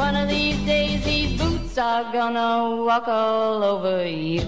[0.00, 4.40] One of these days, these boots are gonna walk all over you.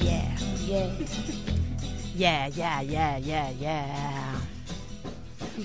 [0.00, 0.36] Yeah.
[0.68, 0.86] Yeah.
[2.14, 4.20] Yeah, yeah, yeah, yeah, yeah.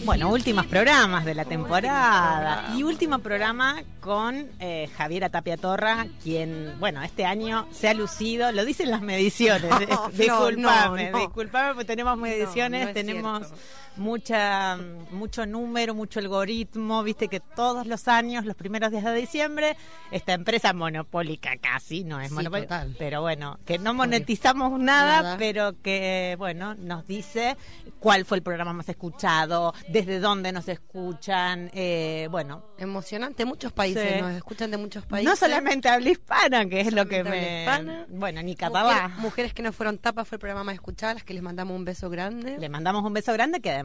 [0.06, 2.73] Bueno, últimos programas de la temporada.
[2.78, 8.52] Y último programa con eh, Javiera Tapia Torra, quien, bueno, este año se ha lucido,
[8.52, 9.72] lo dicen las mediciones.
[9.90, 11.20] No, disculpame, no, no.
[11.20, 13.56] disculpame porque tenemos mediciones, tenemos cierto.
[13.98, 14.78] Mucha
[15.12, 19.78] mucho número, mucho algoritmo, viste que todos los años, los primeros días de diciembre,
[20.12, 25.38] esta empresa monopólica casi, no es Sí, monopólica, pero bueno, que no monetizamos nada, Nada.
[25.38, 27.56] pero que, bueno, nos dice
[28.00, 34.16] cuál fue el programa más escuchado, desde dónde nos escuchan, eh, bueno, Emocionante, muchos países
[34.16, 34.22] Sí.
[34.22, 35.30] nos escuchan de muchos países.
[35.30, 37.62] no solamente habla hispana, que es lo que me...
[37.62, 38.06] hispana.
[38.09, 39.08] Bueno, ni Mujer- catalá.
[39.20, 41.76] mujeres que no fueron tapas fue el programa más escuchado, a las que les mandamos
[41.76, 42.58] un beso grande.
[42.59, 43.84] Le mandamos un beso grande que además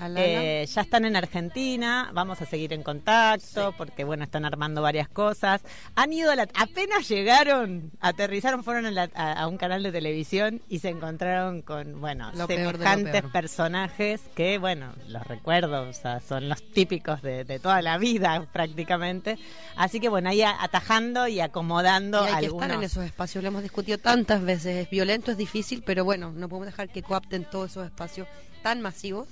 [0.00, 0.20] A Lala.
[0.24, 5.08] eh, ya están en Argentina, vamos a seguir en contacto porque bueno, están armando varias
[5.08, 5.62] cosas.
[5.94, 9.92] Han ido a la, apenas llegaron, aterrizaron, fueron a, la- a- a un canal de
[9.92, 16.20] televisión y se encontraron con, bueno, Lo semejantes personajes que, bueno, los recuerdo, o sea,
[16.20, 19.38] son los típicos de, de toda la vida prácticamente.
[19.76, 22.62] Así que bueno, ahí atajando y acomodando Y hay que algunos.
[22.66, 24.76] estar en esos espacios, lo hemos discutido tantas veces.
[24.84, 28.26] Es violento, es difícil, pero bueno, no podemos dejar que coapten todos esos espacios
[28.66, 29.28] tan masivos.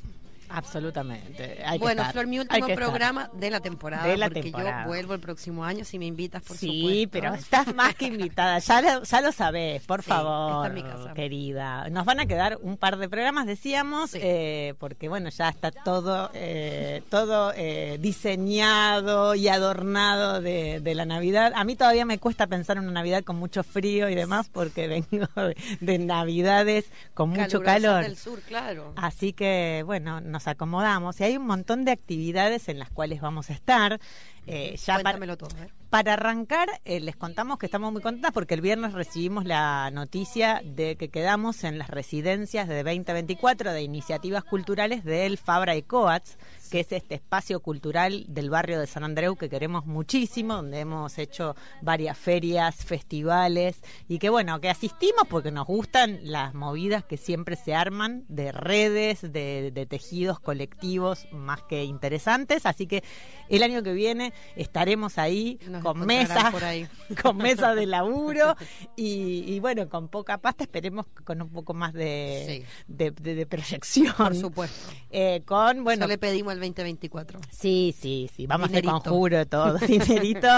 [0.49, 1.63] Absolutamente.
[1.65, 2.77] hay que bueno, estar, Flor, mi último estar.
[2.77, 4.07] programa de la temporada.
[4.07, 4.83] De la porque temporada.
[4.83, 7.09] yo vuelvo el próximo año si me invitas, por sí, supuesto.
[7.13, 8.59] pero estás más que invitada.
[8.59, 11.15] Ya lo, ya lo sabés, por Sí, favor, está en mi casa.
[11.15, 11.89] querida.
[11.91, 14.19] Nos van a quedar un par de programas, decíamos, Sí.
[14.23, 21.05] eh, porque bueno, ya está todo, eh, todo eh, diseñado y adornado de, de la
[21.05, 21.53] Navidad.
[21.57, 24.87] A mí todavía me cuesta pensar en una Navidad con mucho frío y demás, porque
[25.11, 28.03] vengo de, de Navidades con mucho Calurosas calor.
[28.05, 28.93] del sur, claro.
[28.97, 31.21] Así que, bueno, nos acomodamos.
[31.21, 34.01] Y hay un montón de actividades en las cuales vamos a estar.
[34.47, 35.49] Eh, ya para, todo,
[35.91, 40.97] arrancar, eh, les contamos que estamos muy contentas porque el viernes recibimos la noticia de
[40.97, 46.37] que quedamos en las residencias de 2024 de iniciativas culturales del Fabra y Coats,
[46.71, 51.17] que es este espacio cultural del barrio de San Andreu que queremos muchísimo, donde hemos
[51.19, 57.17] hecho varias ferias, festivales y que bueno, que asistimos porque nos gustan las movidas que
[57.17, 63.05] siempre se arman de redes, de, de tejidos colectivos más que interesantes, así que
[63.49, 66.87] el año que viene estaremos ahí Nos con mesas por ahí.
[67.23, 68.57] con mesas de laburo
[68.97, 72.65] y, y bueno, con poca pasta, esperemos con un poco más de, Sí.
[72.89, 74.15] de, de- de proyección.
[74.17, 74.91] Por supuesto.
[75.11, 77.41] Eh, con, bueno, Eso le pedimos el 2024.
[77.51, 79.03] Sí, sí, sí, vamos de Dinerito.
[79.11, 80.49] conjuro todo, dinerito,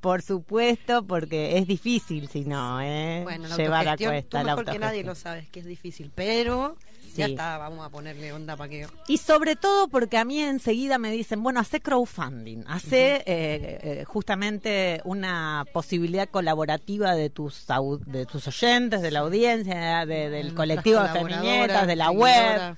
[0.00, 3.20] por supuesto, porque es difícil si no, ¿eh?
[3.24, 6.10] Bueno, la llevar a cuesta tú la mejor que nadie lo sabes que es difícil,
[6.14, 6.76] pero
[7.16, 8.86] ya está, vamos a ponerle onda para que...
[9.08, 14.04] Y sobre todo porque a mí enseguida me dicen, bueno, hace crowdfunding, hace eh, eh,
[14.06, 17.66] justamente una posibilidad colaborativa de tus
[18.06, 22.76] de tus oyentes, de la audiencia, de- del Nuestras colectivo de feminietas, de la web.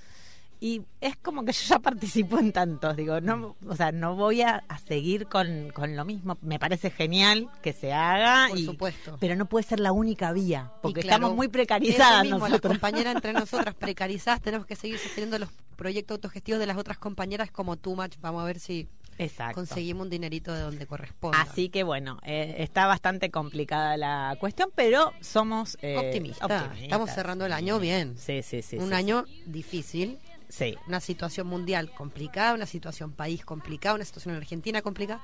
[0.61, 4.43] Y es como que yo ya participo en tantos, digo, no, o sea, no voy
[4.43, 6.37] a, a seguir con, con lo mismo.
[6.43, 9.17] Me parece genial que se haga, Por y- supuesto.
[9.21, 12.73] pero no puede ser la única vía, porque claro, estamos muy precarizadas mismo, las nosotros.
[12.73, 17.51] compañeras entre nosotras precarizadas, tenemos que seguir sosteniendo los proyectos autogestivos de las otras compañeras
[17.53, 18.17] como Too Much.
[18.21, 19.55] Vamos a ver si Exacto.
[19.55, 21.39] conseguimos un dinerito de donde corresponde.
[21.41, 26.77] Así que bueno, eh, está bastante complicada la cuestión, pero somos eh, Optimistas.
[26.81, 28.17] Estamos cerrando el año bien.
[28.19, 28.77] Sí, sí, sí.
[28.77, 30.19] un sí, año difícil,
[30.49, 30.77] Sí.
[30.87, 35.21] una situación mundial complicada, una situación país complicada, una situación en Argentina complicada.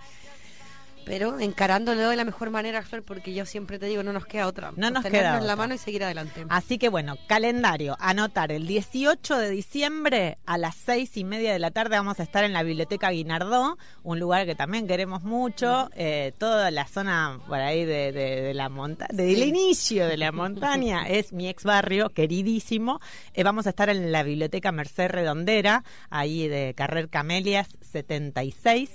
[1.05, 4.47] Pero encarándolo de la mejor manera, Flor, porque yo siempre te digo, no nos queda
[4.47, 4.73] otra.
[4.77, 5.57] No nos Sostenernos queda en la otra.
[5.57, 6.45] mano y seguir adelante.
[6.49, 11.59] Así que bueno, calendario, anotar el 18 de diciembre a las seis y media de
[11.59, 15.89] la tarde vamos a estar en la Biblioteca Guinardó, un lugar que también queremos mucho,
[15.95, 20.33] eh, toda la zona por ahí de, de- de la montaña, del inicio de la
[20.33, 23.01] montaña es mi ex barrio, queridísimo.
[23.35, 28.91] Eh, vamos a estar en la Biblioteca Merced Redondera, ahí de Carrer Camelias 76.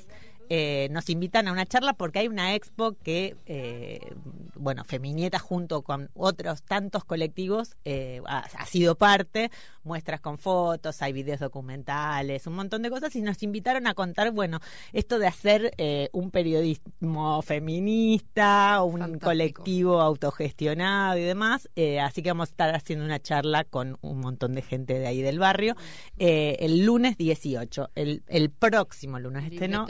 [0.50, 4.14] Eh, nos invitan a una charla porque hay una expo que, eh,
[4.56, 9.52] bueno, Feminieta junto con otros tantos colectivos eh, ha, ha sido parte,
[9.84, 13.16] muestras con fotos, hay videos documentales, un montón de cosas.
[13.16, 14.60] Y nos invitaron a contar, bueno,
[14.94, 19.26] esto de hacer eh, un periodismo feminista, un Fantástico.
[19.26, 24.20] colectivo autogestionado y demás, eh, así que vamos a estar haciendo una charla con un
[24.20, 25.76] montón de gente de ahí del barrio
[26.18, 29.86] eh, el lunes 18, el, el próximo lunes, este no,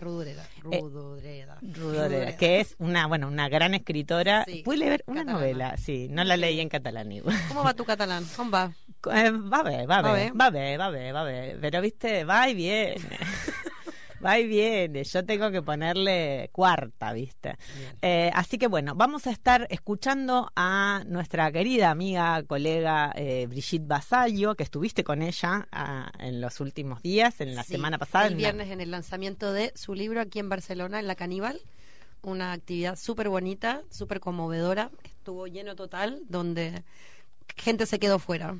[0.00, 0.44] Rudureda.
[0.70, 1.58] Eh, Rudureda.
[1.62, 4.44] Rudorera, que es una, bueno, una gran escritora.
[4.46, 5.38] Sí, Pude leer una catalana.
[5.46, 7.36] novela, sí, no la leí en catalán igual.
[7.48, 8.24] ¿Cómo va tu catalán?
[8.36, 8.72] ¿Cómo va?
[9.14, 10.32] Eh, va bé, va Va bé, bé.
[10.36, 11.56] va bé, va bé, va bé.
[11.58, 12.96] Pero viste, va y viene.
[14.24, 15.04] va y viene.
[15.04, 17.56] Yo tengo que ponerle cuarta, viste.
[18.02, 23.86] Eh, así que bueno, vamos a estar escuchando a nuestra querida amiga, colega eh, Brigitte
[23.86, 28.26] Basallo, que estuviste con ella ah, en los últimos días, en la Sí, semana pasada.
[28.26, 31.14] El en la- viernes en el lanzamiento de su libro aquí en Barcelona, en La
[31.14, 31.60] Caníbal.
[32.22, 34.90] Una actividad súper bonita, súper conmovedora.
[35.04, 36.82] Estuvo lleno total, donde
[37.56, 38.56] gente se quedó fuera.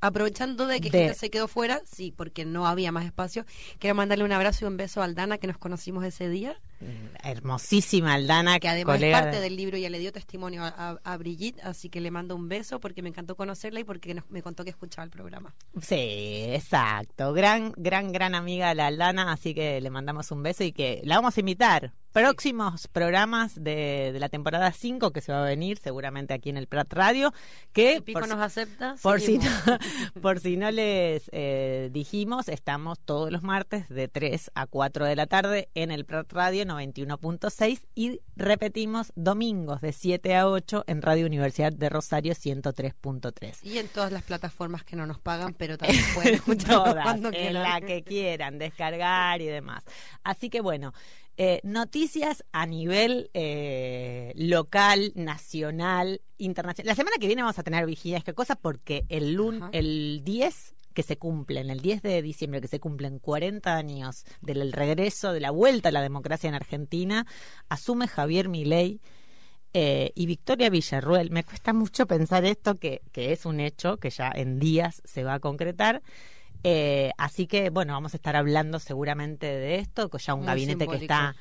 [0.00, 3.44] Aprovechando de que De- gente se quedó fuera, sí, porque no había más espacio,
[3.78, 6.58] quiero mandarle un abrazo y un beso a Aldana, que nos conocimos ese día,
[7.22, 10.64] Hermosísima Aldana, que además colega es parte de- del libro y ya le dio testimonio
[10.64, 13.84] a, a- a Brigitte, así que le mando un beso porque me encantó conocerla y
[13.84, 15.54] porque nos- me contó que escuchaba el programa.
[15.80, 17.32] Sí, exacto.
[17.32, 21.16] Gran, gran, gran amiga la Aldana, así que le mandamos un beso y que la
[21.16, 21.92] vamos a invitar.
[22.12, 26.56] Próximos programas de, de la temporada 5 que se va a venir seguramente aquí en
[26.56, 27.32] el Prat Radio,
[27.72, 29.44] que Si Pico por, nos acepta, por si, no,
[30.20, 35.14] por si no les eh, dijimos, estamos todos los martes de 3 a 4 de
[35.14, 41.02] la tarde en el Prat Radio 91.6 y repetimos domingos de 7 a 8 en
[41.02, 43.58] Radio Universidad de Rosario 103.3.
[43.62, 47.28] Y en todas las plataformas que no nos pagan, pero también pueden escucharlo todas, cuando
[47.28, 47.62] en quieran.
[47.62, 49.84] la que quieran, descargar y demás.
[50.22, 50.92] Así que bueno,
[51.36, 56.88] eh, noticias a nivel eh, local, nacional, internacional.
[56.88, 59.70] La semana que viene vamos a tener vigilias, qué cosa, porque el, lun Ajá.
[59.72, 64.72] el 10 que se cumplen, el 10 de diciembre que se cumplen 40 años del
[64.72, 67.26] regreso, de la vuelta a la democracia en Argentina,
[67.68, 69.00] asume Javier Milei
[69.72, 71.30] eh, y Victoria Villarruel.
[71.30, 75.22] Me cuesta mucho pensar esto, que, que es un hecho que ya en días se
[75.22, 76.02] va a concretar.
[76.62, 80.48] Eh, así que, bueno, vamos a estar hablando seguramente de esto, que ya un Muy
[80.48, 81.34] gabinete que está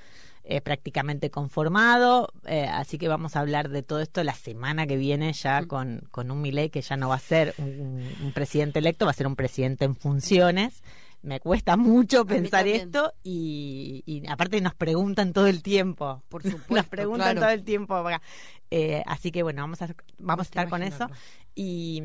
[0.51, 2.33] eh, prácticamente conformado.
[2.47, 6.07] eh, así que vamos a hablar de todo esto la semana que viene ya con,
[6.09, 9.13] con un Milei que ya no va a ser un, un presidente electo, va a
[9.13, 10.81] ser un presidente en funciones.
[11.21, 16.23] Me cuesta mucho pensar esto y, y aparte nos preguntan todo el tiempo.
[16.29, 17.41] Por Nos supuesto, preguntan claro.
[17.41, 18.03] todo el tiempo.
[18.71, 21.09] Eh, así que bueno, vamos a, vamos a estar con eso
[21.55, 22.01] y,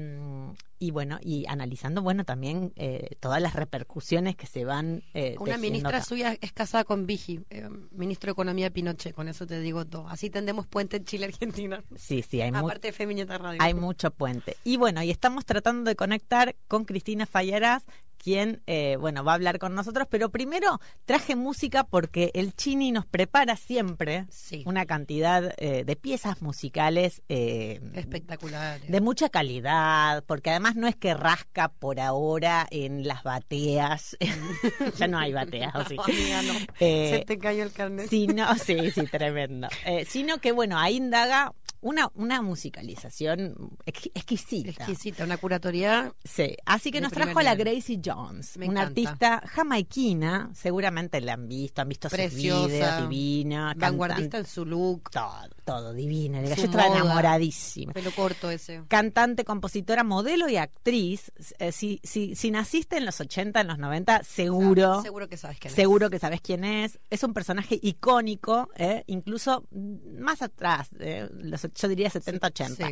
[0.79, 5.59] y bueno, y analizando bueno también eh, todas las repercusiones que se van eh, Una
[5.59, 9.85] ministra suya es casada con Vigi, eh, ministro de Economía Pinochet, con eso te digo
[9.85, 10.09] todo.
[10.09, 11.85] Así tendemos puente en Chile-Argentina.
[11.97, 13.61] Sí, sí, hay, mu- Aparte de Radio.
[13.63, 14.57] hay mucho puente.
[14.65, 17.85] Y bueno, y estamos tratando de conectar con Cristina Fallarás,
[18.25, 22.91] quien, eh, bueno, va a hablar con nosotros, pero primero traje música porque el Chini
[22.91, 24.63] nos prepara siempre Sí.
[24.65, 28.81] una cantidad eh, de piezas musicales eh, Espectacular.
[28.81, 34.17] de mucha calidad, porque además no es que rasca por ahora en las bateas,
[34.97, 35.97] ya no hay bateas, ¿o sí?
[36.05, 36.55] Amiga, no.
[36.81, 38.09] Eh, Se te cayó el carnet.
[38.09, 39.69] sino, sí, sí, tremendo.
[40.07, 43.55] Sino que, bueno, ahí indaga una, una musicalización
[43.87, 44.71] exqui- exquisita.
[44.71, 46.15] Exquisita, una curatoría.
[46.25, 47.55] Sí, así que nos trajo a la.
[47.55, 48.14] Gracie Jones,
[48.57, 48.83] Me una encanta.
[48.83, 54.65] artista jamaiquina, seguramente la han visto, han visto sus Preciosa, videos, divina, Vanguardista en su
[54.65, 55.11] look.
[55.11, 56.43] todo, todo divina.
[56.43, 57.01] Yo estaba moda.
[57.01, 57.93] enamoradísima.
[57.93, 58.83] Pelo corto ese.
[58.89, 61.33] Cantante, compositora, modelo y actriz.
[61.59, 65.03] Eh, si, si, si naciste en los 80, en los 90, seguro.
[65.03, 65.77] Seguro que sabes quién es.
[65.77, 66.99] Seguro que sabes quién es.
[67.11, 69.05] Es un personaje icónico, ¿eh?
[69.07, 72.77] incluso más atrás, eh, los, yo diría 70-80.
[72.77, 72.83] Sí.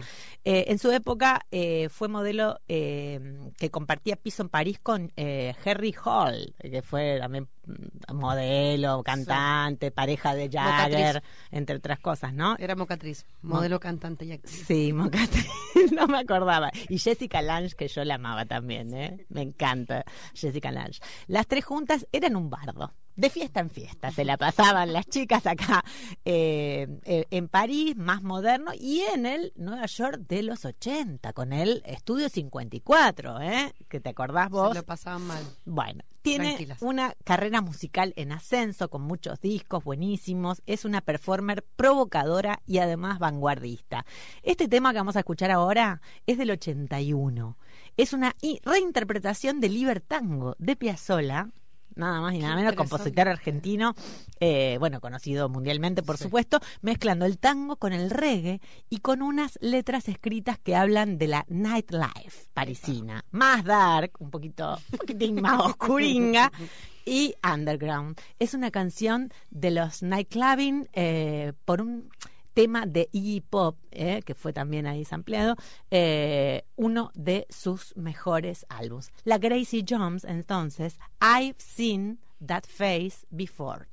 [0.44, 1.46] Eh, en su época
[1.90, 8.14] fue modelo que compartía piso en París con eh, Harry Hall, que fue también mm,
[8.14, 11.30] modelo, cantante, pareja de Jagger, Mocatriz.
[11.50, 12.56] entre otras cosas, ¿no?
[12.58, 14.64] Era mocatriz, modelo, cantante y actriz.
[14.66, 15.46] Sí, Mocatriz,
[15.92, 16.70] no me acordaba.
[16.88, 19.26] Y Jessica Lange, que yo la amaba también, ¿eh?
[19.28, 20.04] Me encanta
[20.34, 21.00] Jessica Lange.
[21.26, 22.94] Las tres juntas eran un bardo.
[23.16, 25.84] De fiesta en fiesta se la pasaban las chicas acá
[26.24, 31.52] eh, eh, en París, más moderno, y en el Nueva York de los 80, con
[31.52, 33.74] el Estudio 54, ¿eh?
[33.88, 34.70] que te acordás vos.
[34.70, 35.42] Se lo pasaban mal.
[35.64, 36.82] Bueno, tiene Tranquilas.
[36.82, 40.62] una carrera musical en ascenso con muchos discos buenísimos.
[40.66, 44.06] Es una performer provocadora y además vanguardista.
[44.42, 47.56] Este tema que vamos a escuchar ahora es del 81.
[47.96, 51.50] Es una reinterpretación de Libertango de Piazzolla.
[51.94, 53.94] Nada más y nada menos, compositor argentino,
[54.40, 56.24] eh, bueno, conocido mundialmente, por Sí.
[56.24, 61.28] supuesto, mezclando el tango con el reggae y con unas letras escritas que hablan de
[61.28, 66.50] la nightlife parisina, más dark, un poquito, un poquitín más oscuringa
[67.04, 68.18] y underground.
[68.38, 72.08] Es una canción de los nightclubbing eh, por un
[72.54, 75.56] tema de Iggy Pop, eh, que fue también ahí sampleado,
[75.90, 79.10] eh, uno de sus mejores álbums.
[79.24, 83.86] La Gracie Jones, entonces, I've Seen That Face Before.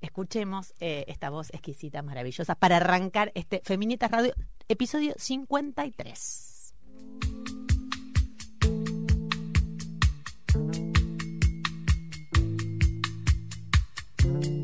[0.00, 4.34] Escuchemos eh, esta voz exquisita, maravillosa, para arrancar este Feminitas Radio,
[4.68, 6.54] episodio 53.
[14.24, 14.63] Strange,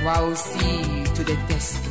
[0.00, 1.87] Toi aussi, tu détestes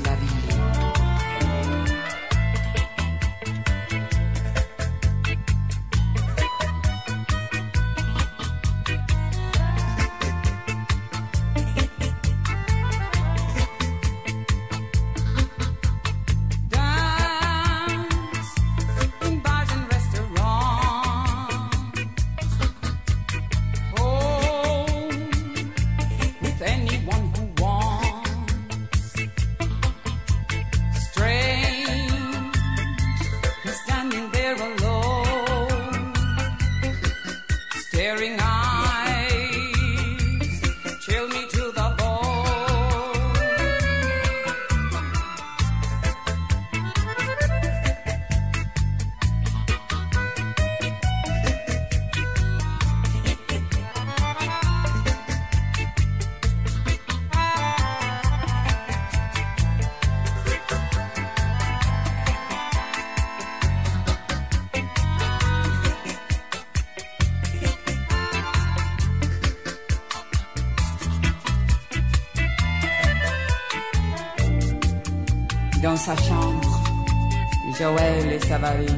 [78.60, 78.97] Joël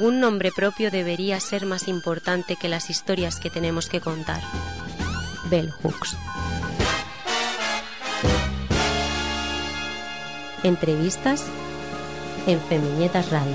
[0.00, 4.40] Ningún nombre propio debería ser más importante que las historias que tenemos que contar.
[5.50, 6.16] Bell Hooks.
[10.62, 11.46] Entrevistas
[12.46, 13.54] en Femiñetas Radio.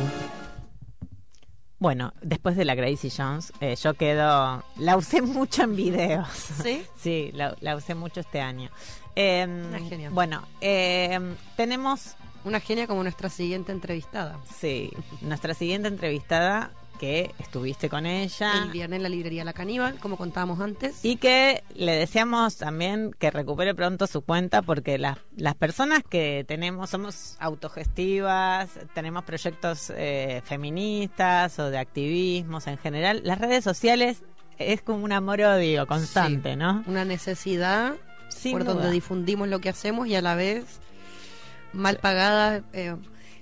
[1.80, 4.64] Bueno, después de la Gracie Jones, eh, yo quedo.
[4.78, 6.28] La usé mucho en videos.
[6.62, 6.86] ¿Sí?
[6.96, 8.70] Sí, la, la usé mucho este año.
[9.16, 9.48] Eh.
[10.12, 11.20] Bueno, eh,
[11.58, 14.40] tenemos Una genia como nuestra siguiente entrevistada.
[14.60, 18.54] Sí, nuestra siguiente entrevistada, que estuviste con ella.
[18.64, 21.04] El viernes en la librería La Caníbal, como contábamos antes.
[21.04, 26.46] Y que le deseamos también que recupere pronto su cuenta porque las, las personas que
[26.48, 33.22] tenemos somos autogestivas, tenemos proyectos eh, feministas o de activismos en general.
[33.26, 34.24] Las redes sociales
[34.58, 36.84] es como un amor-odio constante, Sí, ¿no?
[36.88, 37.96] Una necesidad
[38.30, 38.74] Sin por duda.
[38.76, 40.80] donde difundimos lo que hacemos y a la vez
[41.76, 42.96] mal pagada, eh,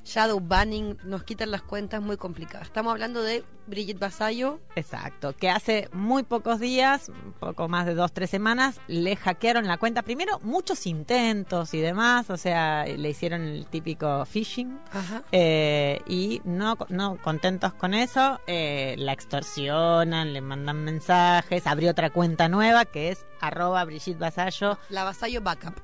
[0.04, 2.68] shadow banning, nos quitan las cuentas muy complicadas.
[2.68, 7.10] Estamos hablando de Brigitte Basayo, Exacto, que hace muy pocos días,
[7.40, 10.02] poco más de dos, tres semanas, le hackearon la cuenta.
[10.02, 14.78] Primero, muchos intentos y demás, o sea, le hicieron el típico phishing.
[14.92, 15.24] Ajá.
[15.32, 22.10] Eh, y no, no contentos con eso, eh, la extorsionan, le mandan mensajes, abrió otra
[22.10, 25.76] cuenta nueva que es arroba Brigitte Basallo, la Basayo Backup.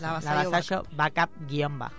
[0.00, 1.94] La Basallo backup guion bajo.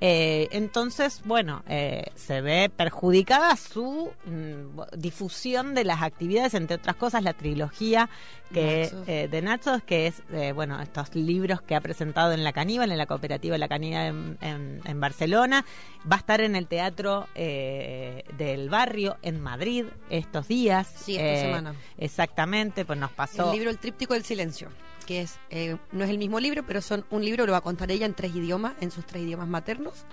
[0.00, 6.96] Eh, entonces, bueno, eh, se ve perjudicada su mm, difusión de las actividades, entre otras
[6.96, 8.08] cosas, la trilogía
[8.52, 12.52] que eh, de Nachos, que es, eh, bueno, estos libros que ha presentado en La
[12.52, 15.64] Caníbal, en la cooperativa La Caníbal en, en- en Barcelona.
[16.10, 20.92] Va a estar en el Teatro eh, del Barrio en Madrid estos días.
[20.96, 21.74] Sí, esta semana.
[21.96, 23.46] Exactamente, pues nos pasó...
[23.50, 24.68] El libro El Tríptico del Silencio,
[25.10, 27.62] que es eh, no es el mismo libro, pero son un libro, lo va a
[27.62, 30.06] contar ella en tres idiomas, en sus tres idiomas maternos.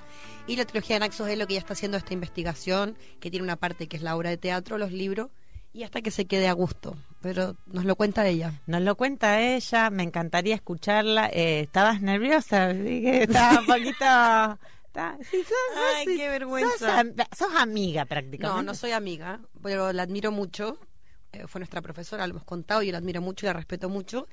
[0.47, 3.43] Y la trilogía de Naxos es lo que ella está haciendo esta investigación, que tiene
[3.43, 5.29] una parte que es la obra de teatro, los libros,
[5.71, 6.97] y hasta que se quede a gusto.
[7.21, 8.53] Pero nos lo cuenta ella.
[8.65, 11.29] Nos lo cuenta ella, me encantaría escucharla.
[11.31, 12.71] Eh, ¿Estabas nerviosa?
[12.71, 14.59] Estaba un poquito...
[15.29, 17.03] sí, sos- Ay, qué vergüenza.
[17.37, 18.47] Sos amiga prácticamente.
[18.47, 20.79] No, no soy amiga, pero la admiro mucho.
[21.33, 24.27] Eh, fue nuestra profesora, lo hemos contado, yo la admiro mucho y la respeto mucho.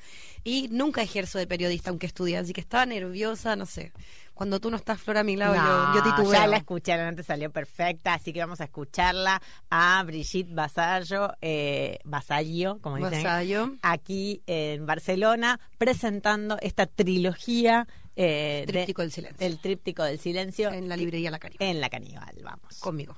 [0.44, 3.92] Y nunca ejerzo de periodista, aunque estudié, así que estaba nerviosa, no sé.
[4.33, 6.33] Cuando tú no estás, Flor, a mi lado, No, yo, yo titubeo.
[6.33, 11.98] Ya la escucharon, antes salió perfecta, así que vamos a escucharla a Brigitte Basallo, eh,
[12.04, 13.72] Basallo, como dicen, Vasallo.
[13.83, 19.44] aquí en Barcelona, presentando esta trilogía eh, Tríptico del Silencio.
[19.46, 21.68] el tríptico del silencio En la librería La Caníbal.
[21.68, 22.78] en la caníbal, vamos.
[22.78, 23.16] conmigo.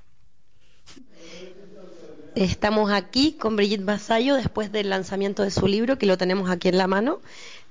[2.37, 6.69] Estamos aquí con Brigitte Basayo después del lanzamiento de su libro, que lo tenemos aquí
[6.69, 7.21] en la mano.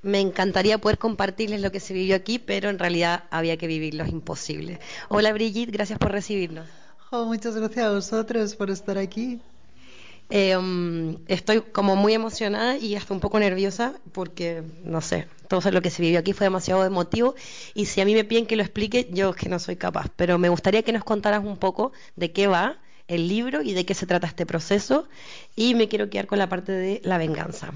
[0.01, 4.03] Me encantaría poder compartirles lo que se vivió aquí, pero en realidad había que vivirlo,
[4.03, 4.79] es imposible.
[5.07, 6.67] Hola Brigitte, gracias por recibirnos.
[7.11, 9.39] Oh, muchas gracias a vosotros por estar aquí.
[10.31, 15.69] Eh, um, estoy como muy emocionada y hasta un poco nerviosa porque, no sé, todo
[15.69, 17.35] lo que se vivió aquí fue demasiado emotivo
[17.75, 20.07] y si a mí me piden que lo explique, yo es que no soy capaz,
[20.15, 23.85] pero me gustaría que nos contaras un poco de qué va el libro y de
[23.85, 25.07] qué se trata este proceso
[25.55, 27.71] y me quiero quedar con la parte de la venganza.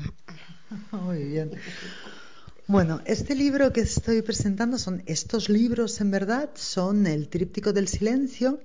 [0.92, 1.52] Muy bien.
[2.68, 7.88] Bueno, este libro que estoy presentando son estos libros, en verdad, son el Tríptico del
[7.88, 8.60] Silencio,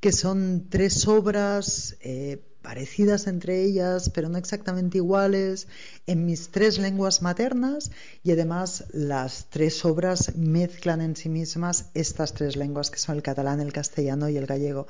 [0.00, 5.68] que son tres obras eh, parecidas entre ellas, pero no exactamente iguales,
[6.08, 7.92] en mis tres lenguas maternas
[8.24, 13.22] y además las tres obras mezclan en sí mismas estas tres lenguas que son el
[13.22, 14.88] catalán, el castellano y el gallego.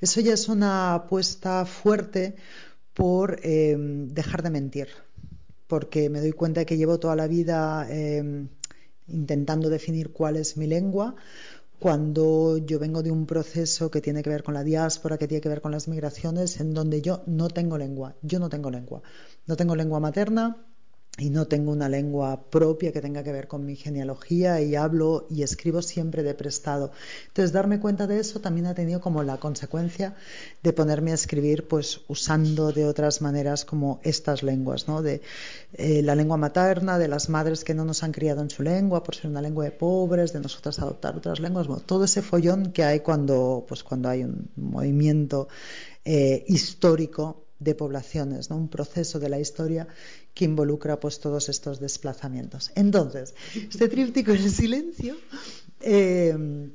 [0.00, 2.36] Eso ya es una apuesta fuerte
[2.94, 4.88] por eh, dejar de mentir
[5.66, 8.46] porque me doy cuenta de que llevo toda la vida eh,
[9.08, 11.14] intentando definir cuál es mi lengua,
[11.78, 15.40] cuando yo vengo de un proceso que tiene que ver con la diáspora, que tiene
[15.40, 19.02] que ver con las migraciones, en donde yo no tengo lengua, yo no tengo lengua,
[19.46, 20.66] no tengo lengua materna
[21.18, 25.26] y no tengo una lengua propia que tenga que ver con mi genealogía y hablo
[25.30, 26.92] y escribo siempre de prestado.
[27.28, 30.14] Entonces, darme cuenta de eso también ha tenido como la consecuencia
[30.62, 35.00] de ponerme a escribir pues usando de otras maneras como estas lenguas, ¿no?
[35.00, 35.22] De
[35.74, 39.02] eh, la lengua materna, de las madres que no nos han criado en su lengua
[39.02, 42.84] por ser una lengua de pobres, de nosotras adoptar otras lenguas, todo ese follón que
[42.84, 45.48] hay cuando pues cuando hay un movimiento
[46.04, 48.56] eh, histórico de poblaciones, ¿no?
[48.56, 49.88] un proceso de la historia
[50.36, 52.70] que involucra pues todos estos desplazamientos.
[52.74, 55.16] Entonces, este tríptico en silencio
[55.80, 56.70] eh,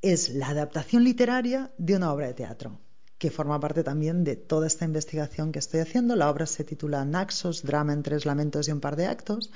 [0.00, 2.78] es la adaptación literaria de una obra de teatro
[3.18, 6.14] que forma parte también de toda esta investigación que estoy haciendo.
[6.14, 9.50] La obra se titula Naxos, drama en tres lamentos y un par de actos.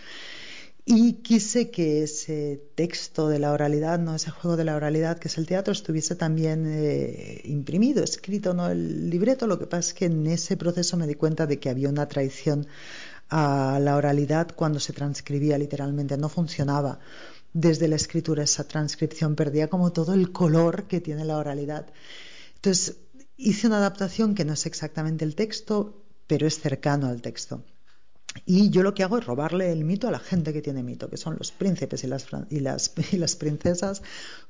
[0.90, 5.28] Y quise que ese texto de la oralidad, no ese juego de la oralidad que
[5.28, 9.46] es el teatro, estuviese también eh, imprimido, escrito, no el libreto.
[9.46, 12.08] Lo que pasa es que en ese proceso me di cuenta de que había una
[12.08, 12.66] traición
[13.30, 16.98] a la oralidad cuando se transcribía literalmente, no funcionaba
[17.52, 21.86] desde la escritura esa transcripción, perdía como todo el color que tiene la oralidad.
[22.56, 22.96] Entonces
[23.36, 27.62] hice una adaptación que no es exactamente el texto, pero es cercano al texto.
[28.46, 31.08] Y yo lo que hago es robarle el mito a la gente que tiene mito,
[31.08, 34.02] que son los príncipes y las, y las, y las princesas.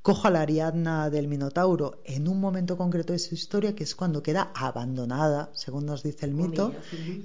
[0.03, 3.95] Cojo a la Ariadna del Minotauro en un momento concreto de su historia, que es
[3.95, 6.75] cuando queda abandonada, según nos dice el mito,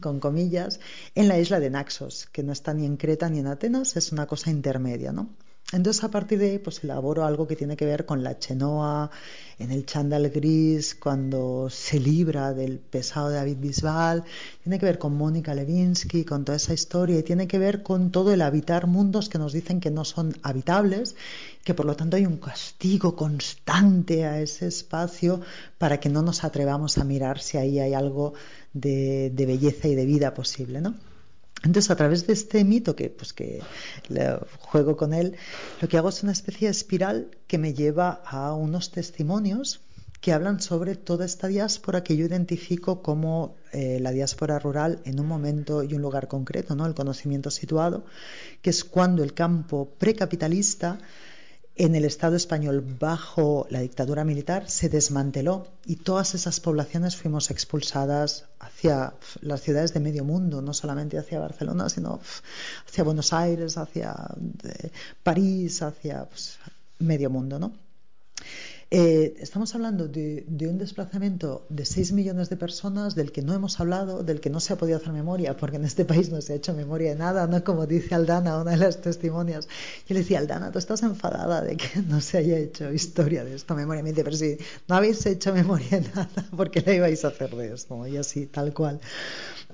[0.02, 0.80] con comillas,
[1.16, 4.12] en la isla de Naxos, que no está ni en Creta ni en Atenas, es
[4.12, 5.30] una cosa intermedia, ¿no?
[5.74, 9.10] Entonces a partir de ahí pues elaboro algo que tiene que ver con la chenoa,
[9.58, 14.24] en el chándal gris, cuando se libra del pesado David Bisbal,
[14.62, 18.12] tiene que ver con Mónica Levinsky, con toda esa historia y tiene que ver con
[18.12, 21.16] todo el habitar mundos que nos dicen que no son habitables,
[21.64, 25.42] que por lo tanto hay un castigo constante a ese espacio
[25.80, 28.34] para que no nos atrevamos a mirar si ahí hay algo
[28.74, 30.94] de, de belleza y de vida posible, ¿no?
[31.64, 33.62] Entonces, a través de este mito, que, pues, que
[34.60, 35.36] juego con él,
[35.82, 39.82] lo que hago es una especie de espiral que me lleva a unos testimonios
[40.24, 45.20] que hablan sobre toda esta diáspora que yo identifico como eh, la diáspora rural en
[45.20, 46.86] un momento y un lugar concreto, ¿no?
[46.86, 48.06] el conocimiento situado,
[48.62, 50.98] que es cuando el campo precapitalista
[51.76, 57.50] en el Estado español bajo la dictadura militar se desmanteló y todas esas poblaciones fuimos
[57.50, 62.22] expulsadas hacia las ciudades de medio mundo, no solamente hacia Barcelona, sino
[62.88, 64.16] hacia Buenos Aires, hacia
[64.64, 64.92] eh,
[65.24, 66.60] París, hacia pues,
[67.00, 67.74] medio mundo, ¿no?
[68.96, 73.80] Eh, estamos hablando de, un desplazamiento de 6 millones de personas del que no hemos
[73.80, 76.54] hablado, del que no se ha podido hacer memoria, porque en este país no se
[76.54, 77.64] ha hecho memoria de nada, ¿no?
[77.64, 79.68] Como dice Aldana, una de las testimonias.
[80.08, 83.56] Yo le decía, Aldana, tú estás enfadada de que no se haya hecho historia de
[83.56, 84.04] esto, memoria.
[84.04, 87.30] Me dice, pero si no habéis hecho memoria de nada, ¿por qué la ibais a
[87.30, 88.06] hacer de esto?
[88.06, 89.02] Y así, tal cual.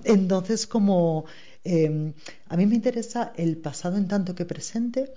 [0.05, 1.25] Entonces, como
[1.65, 2.13] eh,
[2.47, 5.12] a mí me interesa el pasado en tanto que presente,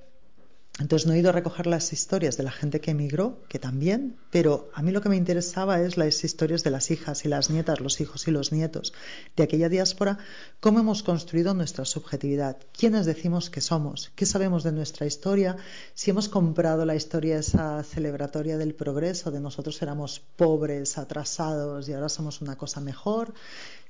[0.78, 4.16] entonces no he ido a recoger las historias de la gente que emigró, que también,
[4.30, 7.50] pero a mí lo que me interesaba es las historias de las hijas y las
[7.50, 8.94] nietas, los hijos y los nietos
[9.36, 10.18] de aquella diáspora,
[10.60, 15.58] cómo hemos construido nuestra subjetividad, quiénes decimos que somos, qué sabemos de nuestra historia,
[15.92, 21.92] si hemos comprado la historia esa celebratoria del progreso, de nosotros éramos pobres, atrasados y
[21.92, 23.34] ahora somos una cosa mejor,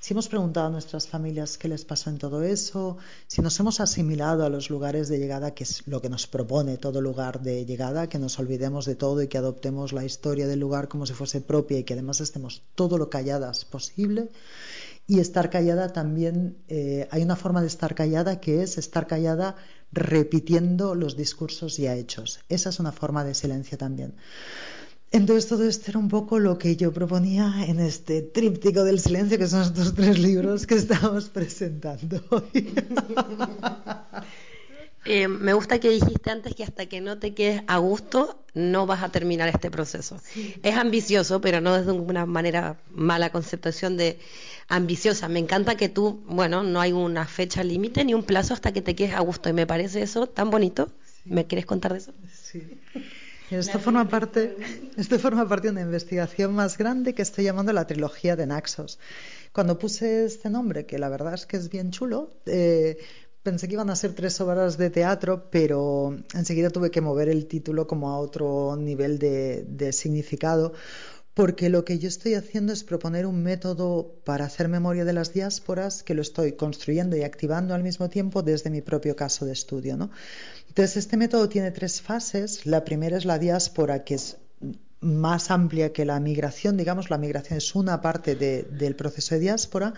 [0.02, 3.78] si hemos preguntado a nuestras familias qué les pasó en todo eso, si nos hemos
[3.78, 7.64] asimilado a los lugares de llegada, que es lo que nos propone todo lugar de
[7.64, 11.12] llegada, que nos olvidemos de todo y que adoptemos la historia del lugar como si
[11.12, 14.30] fuese propia y que además estemos todo lo calladas posible.
[15.06, 19.54] Y estar callada también, eh, hay una forma de estar callada que es estar callada
[19.92, 22.40] repitiendo los discursos ya hechos.
[22.48, 24.14] Esa es una forma de silencio también.
[25.12, 29.38] Entonces todo esto era un poco lo que yo proponía en este tríptico del silencio,
[29.38, 32.74] que son estos tres libros que estamos presentando hoy.
[35.04, 38.86] Eh, me gusta que dijiste antes que hasta que no te quedes a gusto no
[38.86, 40.20] vas a terminar este proceso.
[40.62, 44.20] Es ambicioso, pero no desde una manera mala conceptación de
[44.68, 45.26] ambiciosa.
[45.26, 48.80] Me encanta que tú, bueno, no hay una fecha límite ni un plazo hasta que
[48.80, 49.48] te quedes a gusto.
[49.48, 50.88] Y me parece eso tan bonito.
[51.24, 52.12] ¿Me quieres contar de eso?
[52.32, 52.62] Sí.
[53.58, 54.56] Esto forma, parte,
[54.96, 58.98] esto forma parte de una investigación más grande que estoy llamando la trilogía de Naxos.
[59.52, 62.96] Cuando puse este nombre, que la verdad es que es bien chulo, eh,
[63.42, 67.46] pensé que iban a ser tres obras de teatro, pero enseguida tuve que mover el
[67.46, 70.72] título como a otro nivel de, de significado,
[71.34, 75.32] porque lo que yo estoy haciendo es proponer un método para hacer memoria de las
[75.32, 79.52] diásporas que lo estoy construyendo y activando al mismo tiempo desde mi propio caso de
[79.52, 79.96] estudio.
[79.96, 80.10] ¿no?
[80.68, 82.66] Entonces, este método tiene tres fases.
[82.66, 84.36] La primera es la diáspora, que es
[85.00, 89.94] más amplia que la migración, digamos, la migración es una parte del proceso de diáspora.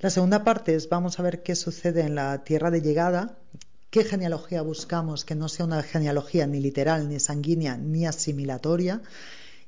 [0.00, 3.38] La segunda parte es vamos a ver qué sucede en la tierra de llegada,
[3.90, 9.00] qué genealogía buscamos, que no sea una genealogía ni literal, ni sanguínea, ni asimilatoria,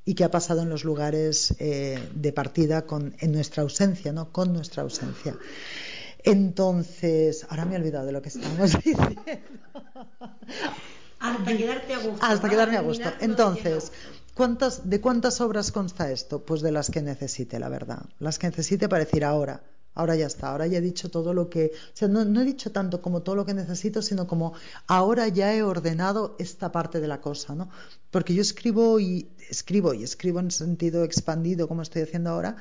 [0.04, 4.32] y qué ha pasado en los lugares eh, de partida con, en nuestra ausencia, ¿no?
[4.32, 5.36] Con nuestra ausencia.
[6.22, 9.22] Entonces, ahora me he olvidado de lo que estábamos diciendo.
[11.18, 12.26] Hasta quedarte a gusto.
[12.26, 13.08] Hasta quedarme a gusto.
[13.20, 13.92] Entonces,
[14.34, 16.44] ¿cuántas, ¿de cuántas obras consta esto?
[16.44, 18.02] Pues de las que necesite, la verdad.
[18.18, 19.62] Las que necesite para decir ahora.
[19.92, 22.44] Ahora ya está, ahora ya he dicho todo lo que, o sea, no, no, he
[22.44, 24.54] dicho tanto como todo lo que necesito, sino como
[24.86, 27.68] ahora ya he ordenado esta parte de la cosa, ¿no?
[28.12, 32.56] Porque yo escribo y escribo y escribo en sentido expandido como estoy haciendo ahora,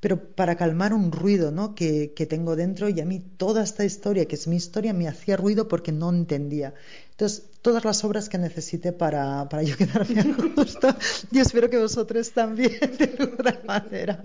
[0.00, 1.74] pero para calmar un ruido ¿no?
[1.74, 5.06] que, que tengo dentro y a mí toda esta historia, que es mi historia, me
[5.06, 6.74] hacía ruido porque no entendía.
[7.10, 10.88] Entonces, todas las obras que necesite para, para yo quedarme a gusto,
[11.30, 14.24] yo espero que vosotros también, de alguna manera.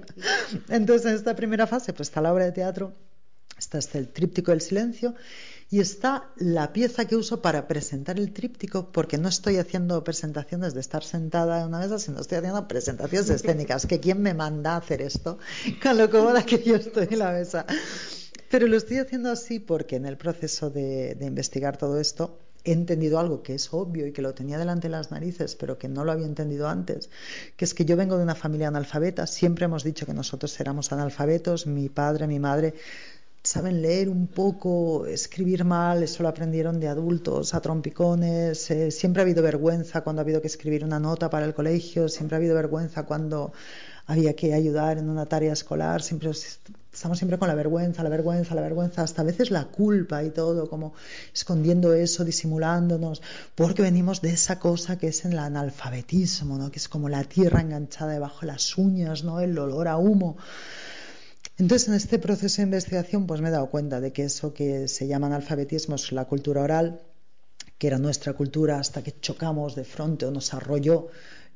[0.69, 2.93] Entonces, en esta primera fase, pues está la obra de teatro,
[3.58, 5.13] está este el tríptico del silencio
[5.69, 10.73] y está la pieza que uso para presentar el tríptico, porque no estoy haciendo presentaciones
[10.73, 14.73] de estar sentada en una mesa, sino estoy haciendo presentaciones escénicas, que quién me manda
[14.73, 15.39] a hacer esto,
[15.84, 17.65] con lo cómoda que yo estoy en la mesa.
[18.49, 22.71] Pero lo estoy haciendo así porque en el proceso de, de investigar todo esto he
[22.71, 25.88] entendido algo que es obvio y que lo tenía delante de las narices, pero que
[25.88, 27.10] no lo había entendido antes,
[27.56, 30.91] que es que yo vengo de una familia analfabeta, siempre hemos dicho que nosotros éramos
[30.91, 32.73] analfabetos, mi padre, mi madre
[33.45, 39.21] saben leer un poco, escribir mal, eso lo aprendieron de adultos, a trompicones, eh, siempre
[39.21, 42.39] ha habido vergüenza cuando ha habido que escribir una nota para el colegio, siempre ha
[42.39, 43.53] habido vergüenza cuando
[44.08, 48.55] había que ayudar en una tarea escolar, siempre estamos siempre con la vergüenza, la vergüenza,
[48.55, 50.93] la vergüenza, hasta a veces la culpa y todo, como
[51.34, 53.21] escondiendo eso, disimulándonos,
[53.53, 56.71] porque venimos de esa cosa que es el analfabetismo, ¿no?
[56.71, 59.39] que es como la tierra enganchada debajo de las uñas, ¿no?
[59.39, 60.38] el olor a humo.
[61.58, 64.88] Entonces, en este proceso de investigación, pues me he dado cuenta de que eso que
[64.89, 67.02] se llama analfabetismo es la cultura oral,
[67.78, 71.08] que era nuestra cultura hasta que chocamos de frente o nos arrolló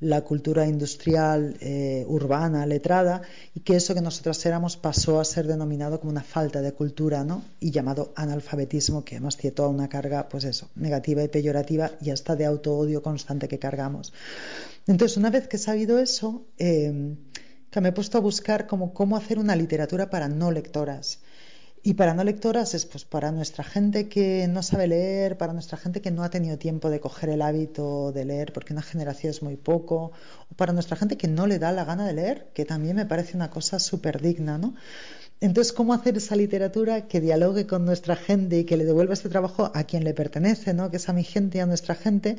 [0.02, 3.22] la cultura industrial eh, urbana, letrada,
[3.54, 7.26] y que eso que nosotros éramos pasó a ser denominado como una falta de cultura,
[7.26, 7.44] ¿no?
[7.60, 12.12] Y llamado analfabetismo, que además tiene toda una carga, pues eso, negativa y peyorativa y
[12.12, 14.14] hasta de auto-odio constante que cargamos.
[14.88, 17.18] Entonces, una vez que he sabido eso, eh,
[17.72, 21.20] que me he puesto a buscar cómo hacer una literatura para no lectoras.
[21.82, 25.78] Y para no lectoras es pues para nuestra gente que no sabe leer, para nuestra
[25.78, 29.32] gente que no ha tenido tiempo de coger el hábito de leer porque una generación
[29.32, 30.12] es muy poco,
[30.52, 33.06] o para nuestra gente que no le da la gana de leer, que también me
[33.06, 34.76] parece una cosa súper digna, ¿no?
[35.42, 39.30] Entonces, ¿cómo hacer esa literatura que dialogue con nuestra gente y que le devuelva este
[39.30, 40.92] trabajo a quien le pertenece, ¿no?
[40.92, 42.36] que es a mi gente y a nuestra gente,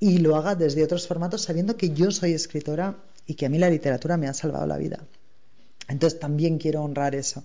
[0.00, 3.58] y lo haga desde otros formatos sabiendo que yo soy escritora y que a mí
[3.58, 5.00] la literatura me ha salvado la vida.
[5.88, 7.44] Entonces también quiero honrar eso.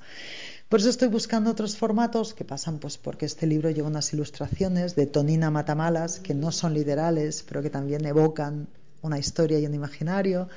[0.69, 4.95] Por eso estoy buscando otros formatos que pasan pues porque este libro lleva unas ilustraciones
[4.95, 8.67] de Tonina Matamalas que no son literales, pero que también evocan
[9.01, 10.49] una historia y un imaginario.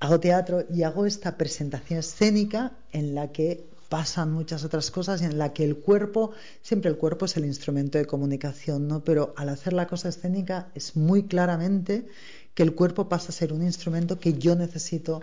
[0.00, 5.24] Hago teatro y hago esta presentación escénica en la que pasan muchas otras cosas y
[5.24, 9.04] en la que el cuerpo, siempre el cuerpo es el instrumento de comunicación, ¿no?
[9.04, 12.06] Pero al hacer la cosa escénica es muy claramente
[12.54, 15.22] que el cuerpo pasa a ser un instrumento que yo necesito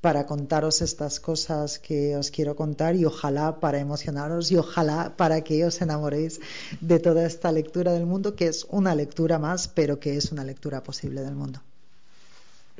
[0.00, 5.42] para contaros estas cosas que os quiero contar y ojalá para emocionaros y ojalá para
[5.42, 6.40] que os enamoréis
[6.80, 10.44] de toda esta lectura del mundo, que es una lectura más, pero que es una
[10.44, 11.60] lectura posible del mundo.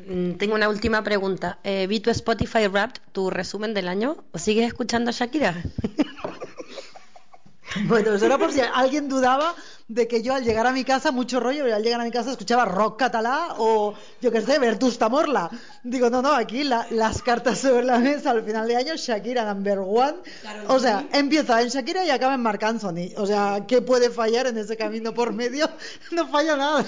[0.06, 1.58] Mm, tengo una última pregunta.
[1.64, 4.24] Eh, vi tu Spotify Wrapped, tu resumen del año.
[4.32, 5.64] ¿O sigues escuchando a Shakira?
[7.86, 9.54] Bueno, eso era por si alguien dudaba
[9.88, 12.32] de que yo al llegar a mi casa, mucho rollo, al llegar a mi casa
[12.32, 15.50] escuchaba rock catalá o yo qué sé, Bertusta Morla.
[15.84, 19.78] Digo, no, no, aquí las cartas sobre la mesa al final de año, Shakira number
[19.78, 20.14] one.
[20.68, 23.12] o sea, empieza en Shakira y acaba en Marc Anthony.
[23.16, 25.68] O sea, ¿qué puede fallar en ese camino por medio?
[26.12, 26.84] No falla nada.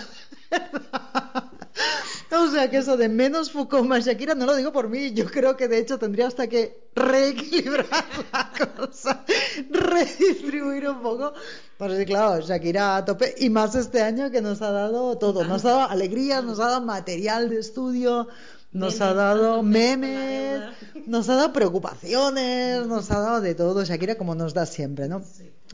[2.31, 5.27] O sea que eso de menos Foucault más Shakira no lo digo por mí, yo
[5.27, 7.87] creo que de hecho tendría hasta que reequilibrar
[8.33, 9.25] la cosa,
[9.71, 11.33] redistribuir un poco.
[11.77, 15.45] Pues sí, claro, Shakira a tope y más este año que nos ha dado todo,
[15.45, 18.29] nos ha dado alegrías, nos ha dado material de estudio,
[18.73, 20.63] nos ha dado memes,
[21.07, 25.23] nos ha dado preocupaciones, nos ha dado de todo, Shakira como nos da siempre, ¿no?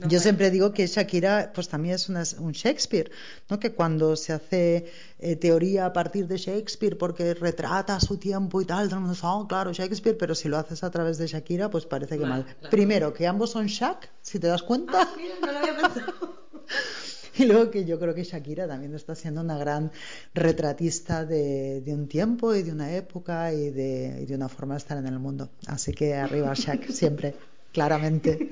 [0.08, 3.12] Yo siempre digo que Shakira pues también es un Shakespeare,
[3.48, 3.60] ¿no?
[3.60, 8.64] que cuando se hace eh, teoría a partir de Shakespeare porque retrata su tiempo y
[8.64, 12.18] tal, dice, oh, claro, Shakespeare, pero si lo haces a través de Shakira, pues parece
[12.18, 12.44] que mal.
[12.70, 15.02] Primero, que ambos son Shak, si te das cuenta.
[15.02, 15.08] Ah,
[15.40, 16.44] no lo había pensado.
[17.38, 19.90] Y luego que yo creo que Shakira también está siendo una gran
[20.34, 24.74] retratista de, de un tiempo y de una época y de, y de, una forma
[24.74, 25.50] de estar en el mundo.
[25.66, 27.34] Así que arriba Shak, siempre,
[27.72, 28.50] claramente.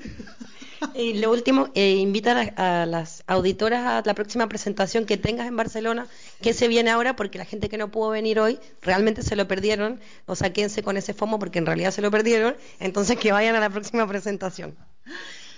[0.95, 5.55] Y lo último, eh, invita a, las auditoras a la próxima presentación que tengas en
[5.55, 6.07] Barcelona,
[6.41, 9.47] que se viene ahora, porque la gente que no pudo venir hoy realmente se lo
[9.47, 13.31] perdieron, o sea, quédense con ese FOMO porque en realidad se lo perdieron, entonces que
[13.31, 14.75] vayan a la próxima presentación.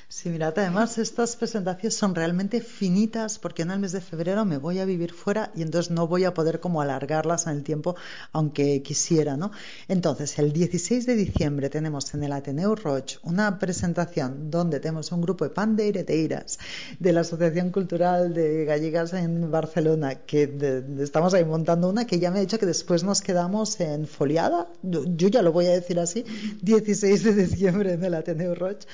[0.07, 4.59] Sí, mirad, además estas presentaciones son realmente finitas porque en el mes de febrero me
[4.59, 7.95] voy a vivir fuera y entonces no voy a poder como alargarlas en el tiempo
[8.31, 9.51] aunque quisiera, ¿no?
[9.87, 15.21] Entonces, el 16 de diciembre tenemos en el Ateneo Roig una presentación donde tenemos un
[15.21, 16.59] grupo de pandeireteiras
[16.99, 22.29] de la Asociación Cultural de Gallegas en Barcelona que estamos ahí montando una que ya
[22.29, 25.99] me ha dicho que después nos quedamos en Foliada, yo, ya lo voy a decir
[25.99, 26.23] así,
[26.61, 28.85] 16 de diciembre en el Ateneo Roig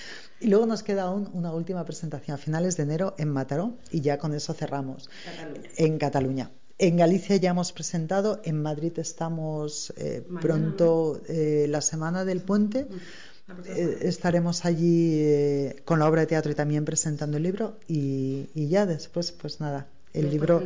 [0.41, 4.01] y luego nos queda aún una última presentación a finales de enero en Mataró y
[4.01, 5.09] ya con eso cerramos.
[5.77, 6.51] En Cataluña.
[6.79, 12.87] En Galicia ya hemos presentado, en Madrid estamos eh, pronto eh, la semana del puente.
[13.67, 18.67] Eh, estaremos allí con la obra de teatro y también presentando el libro y, y
[18.67, 20.63] ya después, pues nada, el libro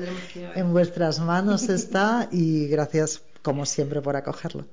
[0.56, 4.66] en vuestras manos está y gracias como siempre por acogerlo.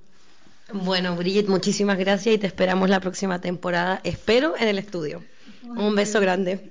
[0.72, 4.00] Bueno, Brigitte, muchísimas gracias y te esperamos la próxima temporada.
[4.04, 5.22] Espero en el estudio.
[5.64, 6.70] Un beso grande.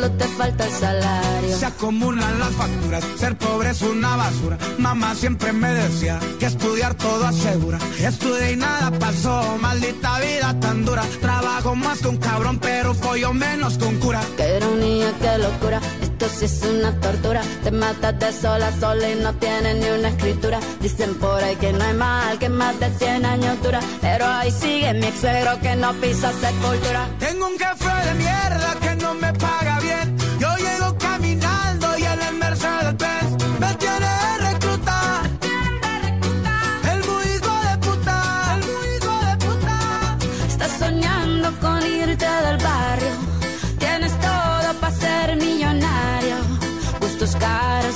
[0.00, 1.56] Solo te falta el salario.
[1.58, 4.56] Se acumulan las facturas, ser pobre es una basura.
[4.78, 7.78] Mamá siempre me decía que estudiar todo asegura.
[7.98, 11.02] Estudié y nada pasó, maldita vida tan dura.
[11.20, 14.22] Trabajo más que un cabrón, pero pollo menos que un cura.
[14.38, 15.80] Qué ironía, qué locura.
[16.00, 17.42] Esto sí es una tortura.
[17.62, 20.60] Te matas de sola a sola y no tienes ni una escritura.
[20.80, 23.80] Dicen por ahí que no hay mal, que más de 100 años dura.
[24.00, 27.06] Pero ahí sigue mi ex suegro que no pisa sepultura.
[27.18, 29.69] Tengo un café de mierda que no me paga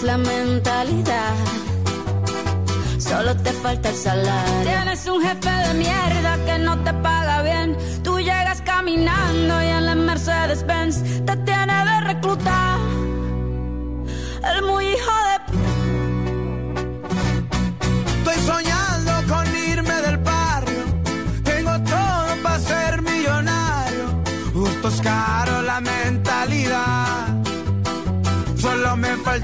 [0.04, 1.34] la mentalidad.
[2.98, 4.62] Solo te falta el salario.
[4.62, 7.76] Tienes un jefe de mierda que no te paga bien.
[8.02, 11.36] Tú llegas caminando y en la Mercedes Benz te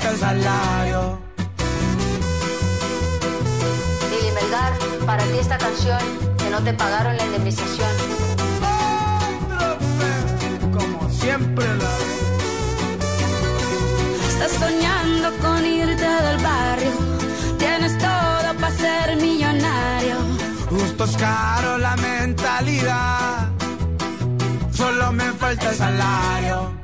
[0.01, 1.19] Falta el salario.
[4.11, 4.73] Lili Melgar,
[5.05, 6.01] para ti esta canción
[6.39, 7.91] que no te pagaron la indemnización.
[10.73, 11.91] Como siempre la
[14.27, 16.93] Estás soñando con irte del barrio.
[17.59, 20.17] Tienes todo para ser millonario.
[20.71, 23.51] Gustos caros, la mentalidad.
[24.73, 26.80] Solo me falta el salario.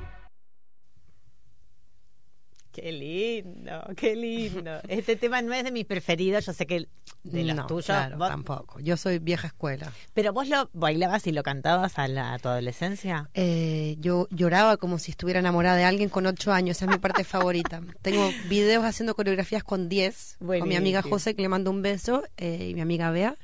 [3.43, 4.81] Lindo, qué lindo.
[4.89, 6.89] Este tema no es de mis preferidos, yo sé que
[7.25, 7.87] de los no, tuyos.
[7.87, 8.79] claro, vos- tampoco.
[8.81, 9.93] Yo soy vieja escuela.
[10.15, 13.31] pero vos lo bailabas y lo cantabas a, la, a tu adolescencia.
[13.35, 16.77] Eh, yo lloraba como si estuviera enamorada de alguien con ocho años.
[16.77, 17.81] Esa es mi parte favorita.
[18.03, 20.37] Tengo videos haciendo coreografías con 10.
[20.39, 21.03] Con mi amiga.
[21.03, 23.37] José, que le mando un beso, eh, y mi amiga Bea.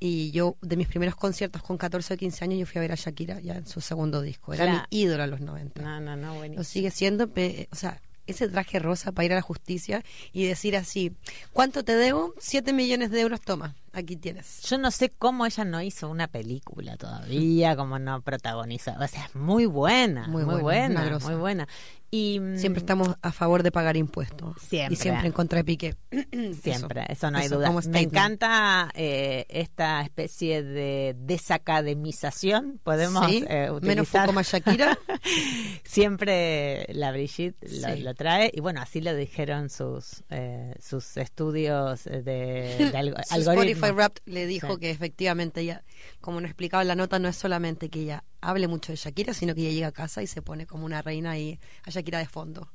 [0.00, 2.92] Y yo, de mis primeros conciertos con 14 o 15 años, yo fui a ver
[2.92, 4.54] a Shakira ya en su segundo disco.
[4.54, 4.86] Era Claro.
[4.92, 5.82] mi ídolo a los 90.
[5.82, 6.62] No, no, no, Lo buenísimo.
[6.64, 11.12] sigue siendo, o sea, ese traje rosa para ir a la justicia y decir así,
[11.52, 12.34] ¿cuánto te debo?
[12.38, 13.74] 7 millones de euros, toma.
[13.92, 14.62] Aquí tienes.
[14.62, 18.92] Yo no sé cómo ella no hizo una película todavía, como no protagonizó.
[19.00, 21.68] O sea, es muy buena, muy, Muy buena, muy buena.
[22.10, 24.56] Y mm, Siempre estamos a favor de pagar impuestos.
[24.62, 24.94] Siempre.
[24.94, 25.94] Y siempre en contra de Piqué.
[26.62, 27.70] Siempre, eso, no hay eso duda.
[27.90, 34.06] Me encanta eh, esta especie de desacademización, podemos Sí, eh, menos utilizar.
[34.06, 34.98] Foucault más Shakira.
[35.84, 38.00] Siempre la Brigitte lo, Sí.
[38.02, 42.92] lo trae y bueno, así lo dijeron sus eh, sus estudios de, de
[43.30, 43.77] algoritmos.
[43.78, 44.80] Spotify Wrapped le dijo Sí.
[44.80, 45.84] que efectivamente ella,
[46.20, 49.34] como nos explicaba en la nota, no es solamente que ella hable mucho de Shakira,
[49.34, 52.18] sino que ella llega a casa y se pone como una reina y a Shakira
[52.18, 52.70] de fondo.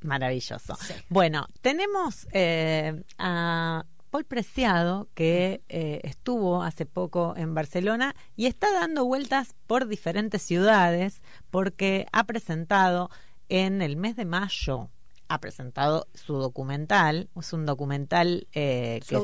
[0.00, 0.74] Maravilloso.
[0.76, 0.94] Sí.
[1.08, 8.72] Bueno, tenemos eh, a Paul Preciado, que eh, estuvo hace poco en Barcelona y está
[8.72, 13.10] dando vueltas por diferentes ciudades porque ha presentado
[13.48, 14.90] en el mes de mayo,
[15.34, 19.20] ha presentado su documental, es un documental eh, Su que es-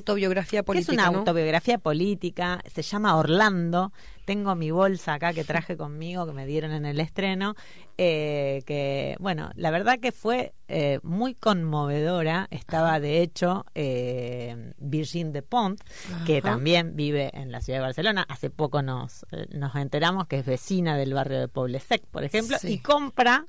[0.87, 1.19] que una ¿no?
[1.19, 3.93] autobiografía política, se llama Orlando.
[4.25, 7.55] Tengo mi bolsa acá que traje conmigo, que me dieron en el estreno,
[7.97, 12.47] eh, que, bueno, la verdad que fue eh, muy conmovedora.
[12.51, 15.81] Estaba, de hecho, eh, Virgin de Pont,
[16.27, 18.27] que también vive en la ciudad de Barcelona.
[18.29, 22.59] Hace poco nos, eh, nos enteramos que es vecina del barrio de Poblesec, por ejemplo,
[22.59, 22.75] Sí.
[22.75, 23.47] y compra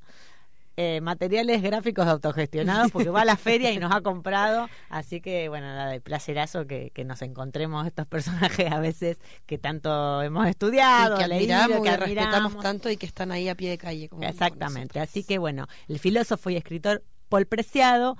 [0.81, 4.69] eh, materiales gráficos autogestionados porque va a la feria y nos ha comprado.
[4.87, 9.57] Así que, bueno, nada, de placerazo que, que nos encontremos estos personajes a veces que
[9.57, 13.55] tanto hemos estudiado, y que leído, admiramos, que respetamos tanto y que están ahí a
[13.55, 14.07] pie de calle.
[14.07, 15.01] Como Exactamente.
[15.01, 18.15] Así que, bueno, el filósofo y escritor Paul Preciado.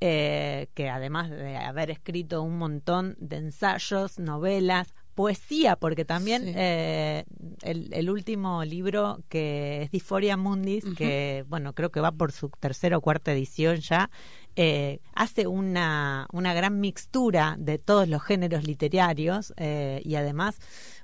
[0.00, 6.52] eh, que además de haber escrito un montón de ensayos, novelas, poesía, porque también Sí.
[6.54, 7.24] eh,
[7.62, 12.48] el, el último libro que es Disforia Mundis, que bueno, creo que va por su
[12.50, 14.10] tercera o cuarta edición ya,
[14.54, 20.58] eh, hace una, una gran mixtura de todos los géneros literarios eh, y además,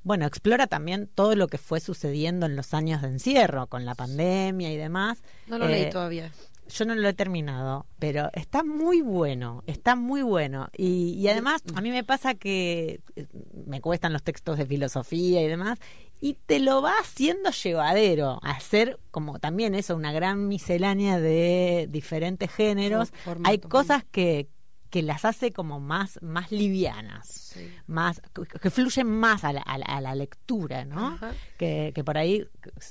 [0.05, 3.95] bueno, explora también todo lo que fue sucediendo en los años de encierro, con la
[3.97, 5.23] pandemia y demás.
[5.49, 6.31] No lo Eh, leí todavía.
[6.69, 10.69] Yo no lo he terminado, pero está muy bueno, está muy bueno.
[10.77, 13.27] Y, y además, a mí me pasa que eh,
[13.67, 15.79] me cuestan los textos de filosofía y demás,
[16.21, 22.51] y te lo va haciendo llevadero, hacer como también eso, una gran miscelánea de diferentes
[22.51, 23.13] géneros.
[23.45, 24.49] Hay cosas que,
[24.95, 27.27] que las hace como más, más livianas.
[27.27, 27.69] Sí.
[27.89, 31.19] Más, que- que fluyen más a la, a la- a la lectura, ¿no?
[31.59, 32.47] Que, que por ahí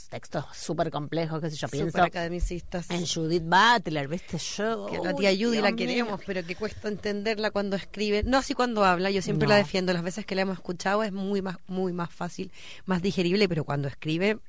[0.10, 2.90] textos súper complejos, qué sé yo, pienso academicistas.
[2.90, 4.38] en Judith Butler, ¿viste?
[4.38, 4.88] Yo.
[4.88, 5.76] que la tía Judy la mío.
[5.78, 8.22] queremos, pero que cuesta entenderla cuando escribe.
[8.24, 9.54] No así cuando habla, yo siempre No.
[9.54, 9.94] la defiendo.
[9.94, 12.52] Las veces que la hemos escuchado es muy más, muy más fácil,
[12.86, 14.40] más digerible, pero cuando escribe.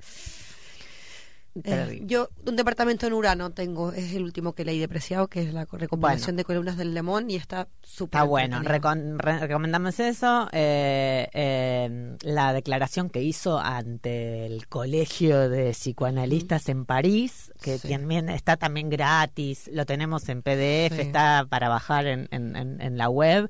[1.63, 5.55] Eh, yo un departamento en Urano tengo, es el último que leí depreciado, que es
[5.55, 8.19] la recopilación de columnas del Lemón y está súper.
[8.19, 10.49] Está bueno, re- recomendamos eso.
[10.53, 17.89] eh, eh, la declaración que hizo ante el Colegio de Psicoanalistas en París, que Sí.
[17.89, 21.03] también está también gratis, lo tenemos en PDF, Sí.
[21.03, 23.49] está para bajar en, en- en- en la web.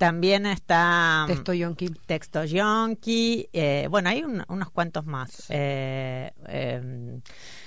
[0.00, 1.90] También está Texto yonki.
[2.06, 5.44] Texto Yonki, eh, bueno, hay un- unos cuantos más.
[5.50, 7.20] Eh, eh,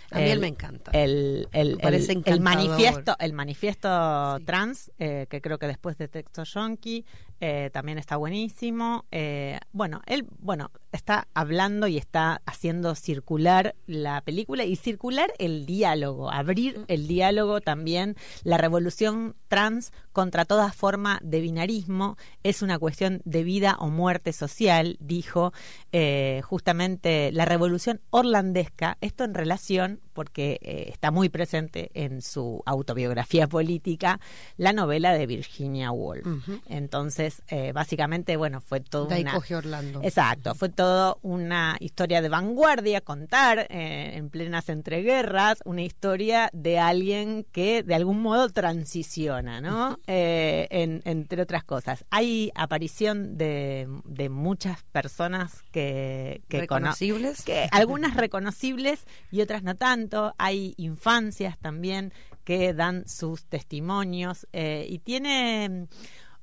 [0.10, 0.90] A mí él me encanta.
[0.96, 4.46] El, el, Me el- manifiesto, el manifiesto Sí.
[4.46, 7.06] trans, eh, que creo que después de Texto Yonki
[7.46, 9.04] eh, también está buenísimo.
[9.12, 15.66] Eh, bueno, él, bueno, está hablando y está haciendo circular la película y circular el
[15.66, 18.16] diálogo, abrir el diálogo también.
[18.44, 24.32] La revolución trans contra toda forma de binarismo es una cuestión de vida o muerte
[24.32, 25.52] social, dijo
[25.92, 33.48] eh, justamente la revolución orlandesca, esto en relación, porque está muy presente en su autobiografía
[33.48, 34.22] política,
[34.56, 36.28] la novela de Virginia Woolf.
[36.68, 39.34] Entonces, eh, básicamente, bueno, fue todo De ahí una...
[39.34, 40.02] coge Orlando.
[40.04, 46.80] Exacto, fue todo una historia de vanguardia, contar eh, en plenas entreguerras una historia de
[46.80, 50.00] alguien que de algún modo transiciona, ¿no?
[50.08, 52.06] Eh, en- entre otras cosas.
[52.12, 57.42] Hay aparición de, de muchas personas que, que cono- Reconocibles.
[57.44, 60.34] que algunas reconocibles y otras no tanto.
[60.38, 62.14] Hay infancias también
[62.44, 65.88] que dan sus testimonios eh, y tiene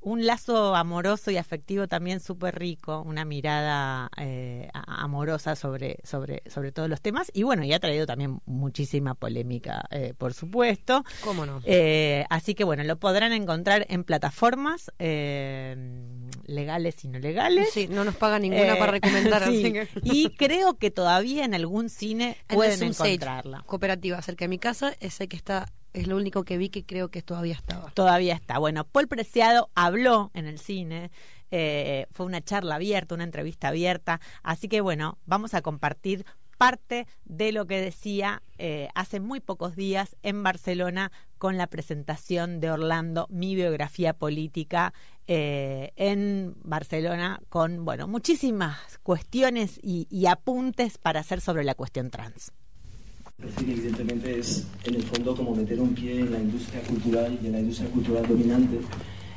[0.03, 6.73] un lazo amoroso y afectivo también súper rico, una mirada eh, amorosa sobre, sobre, sobre
[6.73, 11.05] todos los temas y bueno, y ha traído también muchísima polémica, eh, por supuesto.
[11.23, 11.61] ¿Cómo no?
[11.65, 15.77] Eh, así que bueno, lo podrán encontrar en plataformas eh,
[16.47, 17.69] legales y no legales.
[17.73, 19.43] Sí, no nos paga ninguna Eh, para recomendar.
[19.49, 19.65] sí.
[19.65, 23.63] así que- Y creo que todavía en algún cine En pueden encontrarla.
[23.67, 27.11] Cooperativa cerca de mi casa, ese que está, es lo único que vi que creo
[27.11, 27.91] que todavía estaba.
[27.91, 28.59] Todavía está.
[28.59, 31.11] Bueno, Paul Preciado habló en el cine
[31.51, 34.21] eh, fue una charla abierta, una entrevista abierta.
[34.43, 36.25] Así que bueno, vamos a compartir
[36.59, 42.61] parte de lo que decía eh, hace muy pocos días en Barcelona con la presentación
[42.61, 44.93] de Orlando, mi biografía política
[45.27, 52.11] eh, en Barcelona, con bueno muchísimas cuestiones y, y apuntes para hacer sobre la cuestión
[52.11, 52.53] trans.
[53.59, 57.47] Cine, evidentemente, es en el fondo como meter un pie en la industria cultural y
[57.47, 58.79] en la industria cultural dominante.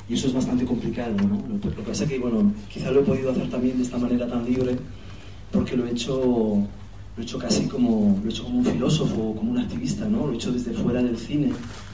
[0.09, 1.41] Y eso es bastante complicado, ¿no?
[1.47, 3.97] Lo, lo que pasa es que, bueno, quizá lo he podido hacer también de esta
[3.97, 4.75] manera tan libre
[5.53, 6.17] porque lo he hecho,
[7.15, 10.25] lo he hecho casi como, lo he hecho como un filósofo, como un activista, ¿no?
[10.27, 11.51] Lo he hecho desde fuera del cine,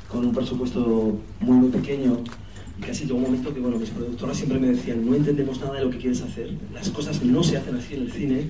[0.07, 2.18] con un presupuesto muy, muy pequeño.
[2.80, 5.74] Y casi llegó un momento que, bueno, mis productoras siempre me decían, no entendemos nada
[5.74, 8.49] de lo que quieres hacer, las cosas no se hacen así en el cine,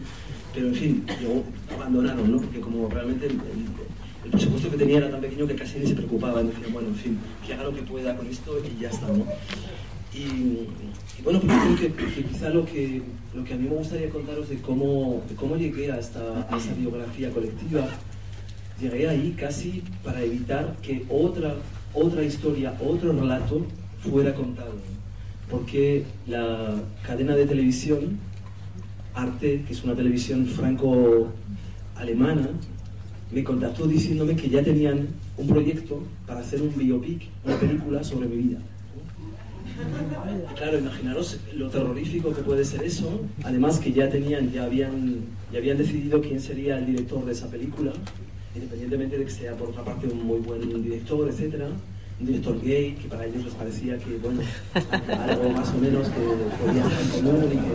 [0.54, 1.44] pero en fin, luego
[1.76, 2.38] abandonaron, ¿no?
[2.40, 3.90] Porque como realmente el, el-
[4.26, 6.96] el presupuesto que tenía era tan pequeño que casi ni se preocupaban, decían, bueno, en
[6.96, 9.26] fin, que haga lo que pueda con esto y ya está, ¿no?
[10.14, 13.02] Y, y bueno, pues yo creo que, que quizá lo que,
[13.34, 16.20] lo que a mí me gustaría contaros de cómo, de cómo llegué a esta,
[16.50, 17.88] a biografía colectiva,
[18.82, 21.56] llegué ahí casi para evitar que otra,
[21.94, 23.66] otra historia, otro relato
[24.02, 24.74] fuera contado.
[25.50, 26.76] Porque la
[27.06, 28.20] cadena de televisión,
[29.22, 32.50] Arte, que es una televisión franco-alemana,
[33.32, 35.08] me contactó diciéndome que ya tenían
[35.38, 38.58] un proyecto para hacer un biopic, una película sobre mi vida.
[40.56, 43.22] Claro, imaginaros lo terrorífico que puede ser eso.
[43.44, 45.20] Además que ya tenían, ya habían,
[45.54, 47.94] ya habían decidido quién sería el director de esa película,
[48.56, 51.70] independientemente de que sea por otra parte un muy buen director, etcétera.
[52.20, 54.42] Un director gay que para ellos les parecía que, bueno,
[54.74, 56.20] algo más o menos que
[56.62, 57.72] podía en común y que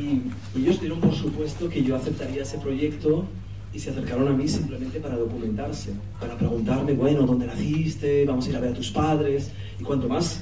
[0.00, 3.24] y, ellos dieron por supuesto que yo aceptaría ese proyecto
[3.72, 8.24] y se acercaron a mí simplemente para documentarse, para preguntarme, bueno, ¿dónde naciste?
[8.24, 9.52] Vamos a ir a ver a tus padres.
[9.78, 10.40] Y cuanto más,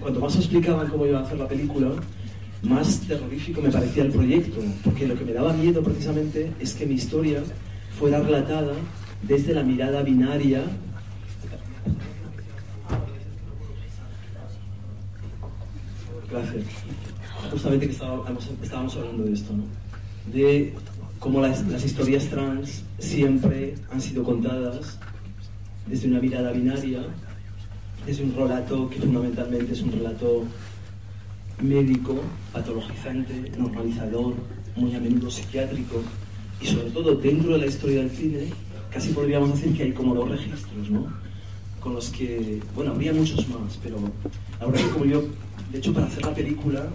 [0.00, 1.90] cuanto más explicaban cómo iba a hacer la película,
[2.62, 6.86] más terrorífico me parecía el proyecto, porque lo que me daba miedo precisamente es que
[6.86, 7.42] mi historia
[7.98, 8.72] fuera relatada
[9.22, 10.64] desde la mirada binaria
[16.30, 16.64] Gracias.
[17.50, 19.64] Justamente que estábamos, estábamos hablando de esto, ¿no?
[20.32, 20.74] De
[21.18, 24.98] cómo las, las historias trans siempre han sido contadas
[25.86, 27.02] desde una mirada binaria,
[28.04, 30.44] desde un relato que fundamentalmente es un relato
[31.62, 32.20] médico,
[32.52, 34.34] patologizante, normalizador,
[34.76, 36.02] muy a menudo psiquiátrico,
[36.60, 38.48] y sobre todo dentro de la historia del cine,
[38.90, 41.06] casi podríamos decir que hay como dos registros, ¿no?
[41.80, 43.96] Con los que, bueno, habría muchos más, pero
[44.60, 45.24] la verdad que como yo,
[45.70, 46.86] de hecho para hacer la película,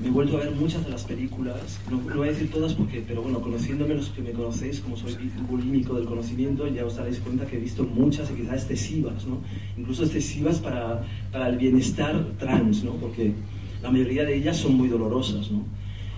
[0.00, 2.74] me he vuelto a ver muchas de las películas, no, no voy a decir todas
[2.74, 5.14] porque, pero bueno, conociéndome los que me conocéis, como soy
[5.48, 9.38] bulímico del conocimiento, ya os daréis cuenta que he visto muchas y quizás excesivas, ¿no?
[9.78, 12.92] Incluso excesivas para, para el bienestar trans, ¿no?
[12.94, 13.34] Porque
[13.82, 15.62] la mayoría de ellas son muy dolorosas, ¿no?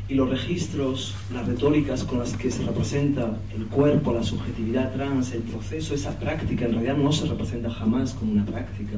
[0.09, 5.33] Y los registros, las retóricas con las que se representa el cuerpo, la subjetividad trans,
[5.33, 8.93] el proceso, esa práctica, en realidad no se representa jamás como una práctica,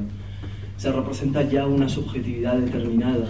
[0.77, 3.27] se representa ya una subjetividad determinada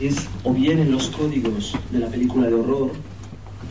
[0.00, 2.90] es o bien en los códigos de la película de horror,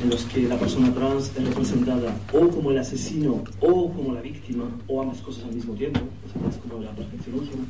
[0.01, 4.21] en los que la persona trans es representada o como el asesino o como la
[4.21, 5.99] víctima, o ambas cosas al mismo tiempo,
[6.49, 7.63] es como la perfección última,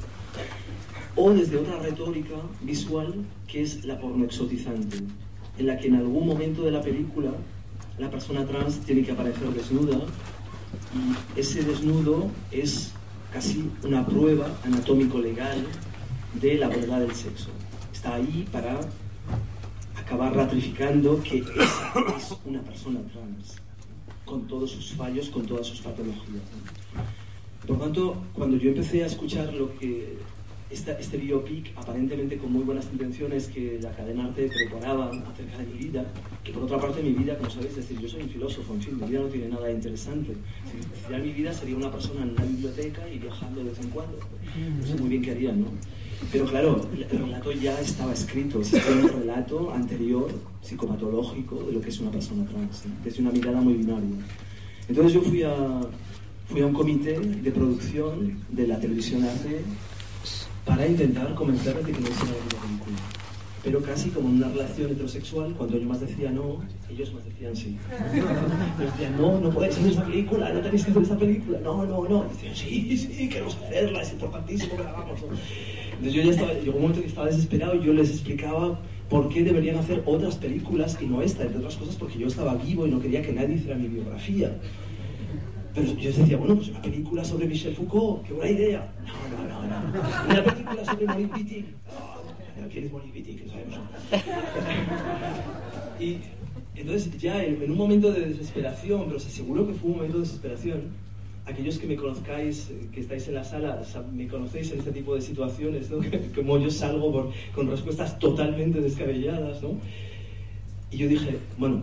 [1.16, 3.14] o desde otra retórica visual
[3.48, 4.98] que es la pornoexotizante,
[5.58, 7.32] en la que en algún momento de la película
[7.98, 10.00] la persona trans tiene que aparecer desnuda
[10.96, 12.92] y ese desnudo es
[13.32, 15.64] casi una prueba anatómico-legal
[16.40, 17.50] de la verdad del sexo
[18.04, 18.82] está ahí para
[19.96, 23.62] acabar ratificando que esa es una persona trans,
[24.26, 26.44] con todos sus fallos, con todas sus patologías.
[27.66, 30.18] Por tanto, cuando yo empecé a escuchar lo que
[30.70, 35.66] esta, este biopic, aparentemente con muy buenas intenciones que la cadena arte preparaba acerca de
[35.68, 36.06] mi vida,
[36.44, 39.00] que por otra parte mi vida, como sabéis, decir, yo soy un filósofo, en fin,
[39.00, 40.34] mi vida no tiene nada interesante.
[40.70, 43.90] Si hiciera mi vida sería una persona en una biblioteca y viajando de vez en
[43.92, 44.18] cuando.
[44.78, 45.68] No sé muy bien qué haría, ¿no?
[46.32, 51.90] Pero claro, el relato ya estaba escrito, existía un relato anterior, psicopatológico, de lo que
[51.90, 52.94] es una persona trans, ¿no?
[53.04, 54.18] desde una mirada muy binaria.
[54.88, 55.82] Entonces yo fui a,
[56.50, 59.62] fui a un comité de producción de la televisión arte
[60.66, 63.23] para intentar convencerles de que no hiciera la película.
[63.64, 66.60] Pero casi como en una relación heterosexual, cuando yo más decía no,
[66.90, 67.78] ellos más decían sí.
[68.80, 71.86] Yo decía, no, no podéis hacer esta película, no tenéis que hacer esta película, no,
[71.86, 72.26] no, no.
[72.26, 75.22] Y decían, sí, sí, queremos hacerla, es importantísimo que la hagamos.
[75.22, 79.30] Entonces yo ya estaba, llegó un momento que estaba desesperado y yo les explicaba por
[79.30, 82.86] qué deberían hacer otras películas y no esta, entre otras cosas porque yo estaba vivo
[82.86, 84.58] y no quería que nadie hiciera mi biografía.
[85.74, 88.94] Pero yo decía, bueno, pues una película sobre Michel Foucault, qué buena idea.
[89.06, 90.30] No, no, no, no.
[90.30, 91.66] Una película sobre Maurice Wittig.
[91.88, 92.23] No,
[92.72, 93.44] ¿quién es Maurice Wittig?
[93.44, 93.80] Que sabemos.
[96.00, 96.18] Y
[96.76, 100.24] entonces ya en, en un momento de desesperación, pero seguro que fue un momento de
[100.24, 100.82] desesperación,
[101.46, 103.82] aquellos que me conozcáis, eh, que estáis en la sala,
[104.14, 106.00] me conocéis en este tipo de situaciones, ¿no?
[106.36, 109.78] como yo salgo por- con respuestas totalmente descabelladas, ¿no?
[110.92, 111.82] Y yo dije, bueno,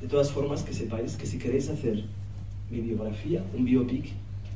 [0.00, 2.04] de todas formas que sepáis que si queréis hacer
[2.70, 4.06] mi biografía, un biopic,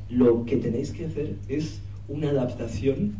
[0.09, 3.13] lo que tenéis que hacer es una adaptación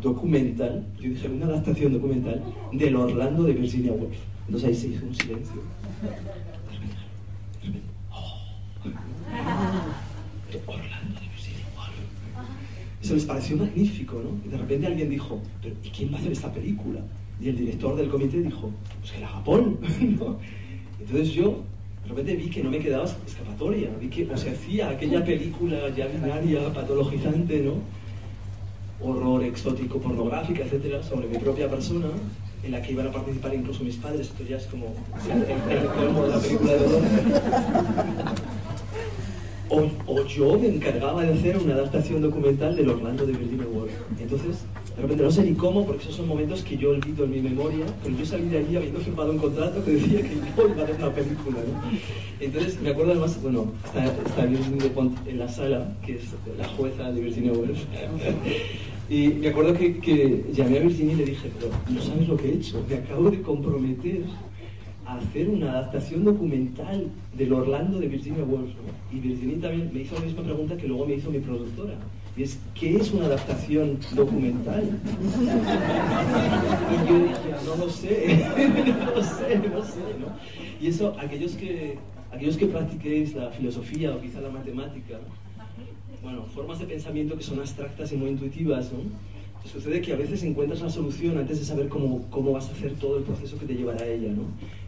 [0.00, 2.42] documental, yo dije una adaptación documental
[2.72, 4.16] del Orlando de Virginia Woolf.
[4.46, 5.62] Entonces ahí se hizo un silencio.
[10.66, 11.90] Orlando de Virginia Woolf.
[13.02, 14.38] Eso les pareció magnífico, ¿no?
[14.44, 17.00] Y de repente alguien dijo, ¿pero ¿y quién va a hacer esta película?
[17.40, 18.70] Y el director del comité dijo,
[19.00, 19.78] pues que la Paul,
[20.18, 20.38] ¿no?
[21.00, 21.62] Entonces yo
[22.02, 25.90] de repente vi que no me quedaba escapatoria, vi que o se hacía aquella película
[25.94, 27.74] ya binaria, patologizante, ¿no?
[29.00, 32.06] Horror exótico, pornográfica, etcétera, sobre mi propia persona,
[32.62, 34.86] en la que iban a participar incluso mis padres, esto ya es como
[35.30, 37.02] el, el de la película de horror.
[39.70, 43.92] O, o yo me encargaba de hacer una adaptación documental del Orlando de Virginia Woolf.
[44.18, 44.64] Entonces,
[44.98, 47.40] de repente no sé ni cómo, porque esos son momentos que yo olvido en mi
[47.40, 50.80] memoria, pero yo salí de allí habiendo firmado un contrato que decía que yo iba
[50.80, 51.58] a hacer una película.
[52.40, 54.90] Entonces, me acuerdo además, bueno, está, está Virginia
[55.26, 56.24] en la sala, que es
[56.58, 57.78] la jueza de Virginia Woolf.
[59.10, 62.48] Y me acuerdo que, llamé a Virginia y le dije, pero no sabes lo que
[62.48, 64.20] he hecho, me acabo de comprometer
[65.06, 68.70] a hacer una adaptación documental del Orlando de Virginia Woolf.
[69.10, 71.94] Y Virginia también me hizo la misma pregunta que luego me hizo mi productora.
[72.38, 74.84] Y es, ¿qué es una adaptación documental?
[76.92, 77.36] Y yo dije,
[77.66, 78.46] no lo sé,
[79.04, 80.28] no lo sé, no sé, ¿no?
[80.80, 81.98] Y eso, aquellos que,
[82.30, 85.18] aquellos que practiquéis la filosofía o quizá la matemática,
[86.22, 89.00] bueno, formas de pensamiento que son abstractas y muy intuitivas, ¿no?
[89.68, 92.92] Sucede que a veces encuentras la solución antes de saber cómo, cómo vas a hacer
[92.94, 94.44] todo el proceso que te llevará a ella, ¿no?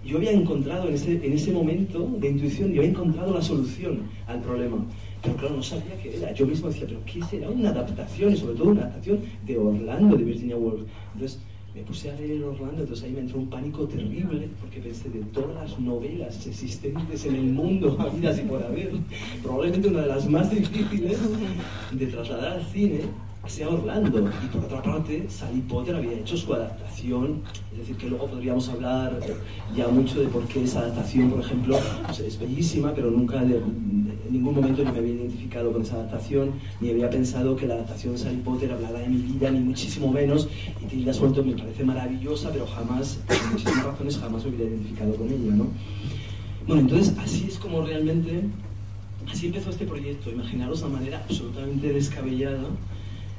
[0.08, 4.02] Yo había encontrado en ese, en ese momento de intuición, yo había encontrado la solución
[4.28, 4.86] al problema.
[5.22, 6.32] Pero claro, no sabía qué era.
[6.32, 7.50] Yo mismo decía, ¿pero qué será?
[7.50, 10.82] Una adaptación, y sobre todo una adaptación de Orlando, de Virginia Woolf.
[11.14, 11.40] Entonces,
[11.74, 15.20] me puse a leer Orlando, entonces ahí me entró un pánico terrible, porque pensé de
[15.26, 18.92] todas las novelas existentes en el mundo, habidas y por haber,
[19.42, 21.18] probablemente una de las más difíciles
[21.92, 23.00] de trasladar al cine
[23.46, 24.30] sea Orlando.
[24.44, 28.68] Y por otra parte, Sally Potter había hecho su adaptación, es decir, que luego podríamos
[28.68, 29.18] hablar
[29.74, 33.54] ya mucho de por qué esa adaptación, por ejemplo, pues es bellísima, pero nunca de,
[33.54, 37.66] de- en ningún momento yo me había identificado con esa adaptación, ni había pensado que
[37.66, 40.48] la adaptación de Sally Potter hablara de mi vida, ni muchísimo menos,
[40.80, 45.14] y Tilda Swinton me parece maravillosa, pero jamás, por muchísimas razones, jamás me hubiera identificado
[45.16, 45.66] con ella, ¿no?
[46.68, 48.42] Bueno, entonces así es como realmente,
[49.28, 52.60] así empezó este proyecto, imaginaros la manera absolutamente descabellada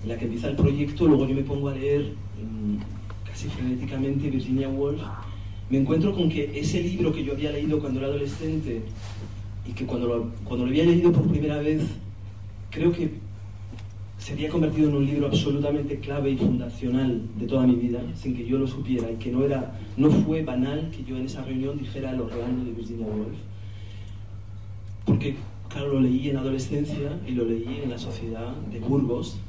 [0.04, 2.14] en la que empieza el proyecto, luego yo me pongo a leer
[3.26, 5.02] casi frenéticamente Virginia Woolf,
[5.70, 8.82] me encuentro con que ese libro que yo había leído cuando era adolescente
[9.68, 11.84] y que cuando lo, cuando lo había leído por primera vez,
[12.72, 13.12] creo que
[14.18, 18.36] se había convertido en un libro absolutamente clave y fundacional de toda mi vida, sin
[18.36, 21.44] que yo lo supiera, y que no, era, no fue banal que yo en esa
[21.44, 23.38] reunión dijera el Orlando de Virginia Woolf.
[25.06, 25.36] Porque,
[25.70, 29.40] claro, lo leí en adolescencia y lo leí en la sociedad de Burgos,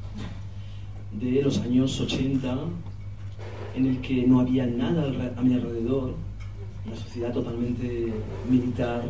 [1.20, 2.56] de los años 80,
[3.76, 5.04] en el que no había nada
[5.36, 6.14] a mi alrededor,
[6.86, 8.12] una sociedad totalmente
[8.50, 9.02] militar,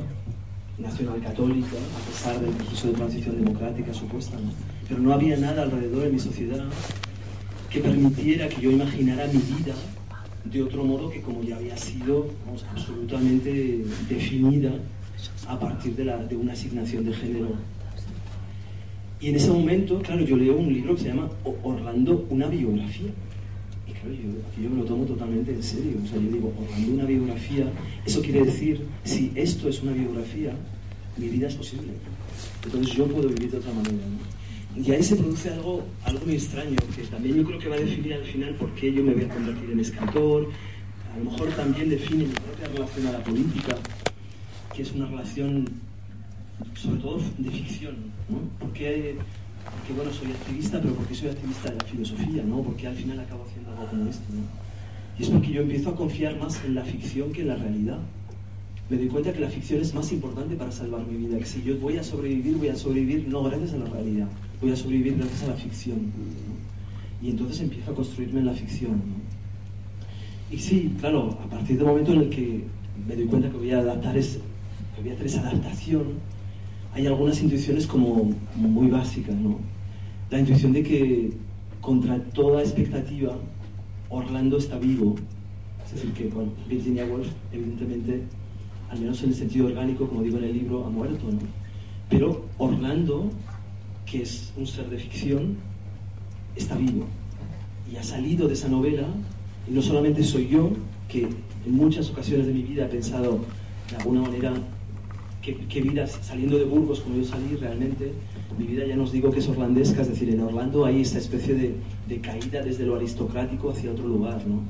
[0.78, 4.50] nacional católica, a pesar del proceso de transición democrática supuesta, ¿no?
[4.88, 6.64] pero no había nada alrededor de mi sociedad
[7.70, 9.74] que permitiera que yo imaginara mi vida
[10.44, 12.26] de otro modo que como ya había sido
[12.70, 14.72] absolutamente definida
[15.46, 17.48] a partir de, la- de una asignación de género
[19.22, 21.30] y en ese momento, claro, yo leo un libro que se llama
[21.62, 23.08] Orlando, una biografía.
[23.86, 25.92] Y claro, yo, yo me lo tomo totalmente en serio.
[26.02, 27.72] O sea, yo digo, Orlando, una biografía,
[28.04, 30.52] eso quiere decir, si esto es una biografía,
[31.16, 31.92] mi vida es posible.
[32.64, 33.94] Entonces yo puedo vivir de otra manera.
[34.76, 37.78] Y ahí se produce algo, algo muy extraño, que también yo creo que va a
[37.78, 40.48] definir al final por qué yo me voy a convertir en escritor.
[41.14, 43.76] A lo mejor también define mi propia relación a la política,
[44.74, 45.68] que es una relación
[46.74, 47.96] sobre todo de ficción,
[48.28, 48.38] ¿no?
[48.58, 49.16] Porque,
[49.64, 52.62] porque, bueno, soy activista, pero porque soy activista de la filosofía, ¿no?
[52.62, 54.24] Porque al final acabo haciendo algo como esto.
[55.18, 57.98] Y es porque yo empiezo a confiar más en la ficción que en la realidad.
[58.88, 61.62] Me doy cuenta que la ficción es más importante para salvar mi vida, que si
[61.62, 64.28] yo voy a sobrevivir, voy a sobrevivir no gracias a la realidad,
[64.60, 66.12] voy a sobrevivir gracias a la ficción.
[67.22, 69.00] Y entonces empiezo a construirme en la ficción.
[70.50, 72.64] Y sí, claro, a partir del momento en el que
[73.08, 74.38] me doy cuenta que voy a adaptar es,
[74.94, 76.02] que voy a hacer esa adaptación,
[76.94, 79.58] hay algunas intuiciones como muy básicas, ¿no?
[80.30, 81.32] La intuición de que
[81.80, 83.36] contra toda expectativa
[84.10, 85.14] Orlando está vivo.
[85.84, 88.22] Es decir, que bueno, Virginia Woolf, evidentemente,
[88.90, 91.38] al menos en el sentido orgánico, como digo en el libro, ha muerto, ¿no?
[92.10, 93.30] Pero Orlando,
[94.04, 95.56] que es un ser de ficción,
[96.56, 97.06] está vivo.
[97.90, 99.06] Y ha salido de esa novela,
[99.66, 100.70] y no solamente soy yo,
[101.08, 103.40] que en muchas ocasiones de mi vida he pensado,
[103.90, 104.52] de alguna manera,
[105.42, 108.12] qué, vida, saliendo de Burgos como yo salí, realmente
[108.58, 111.18] mi vida ya no os digo que es orlandesca, es decir, en Orlando hay esta
[111.18, 111.74] especie de,
[112.08, 114.60] de, caída desde lo aristocrático hacia otro lugar, ¿no?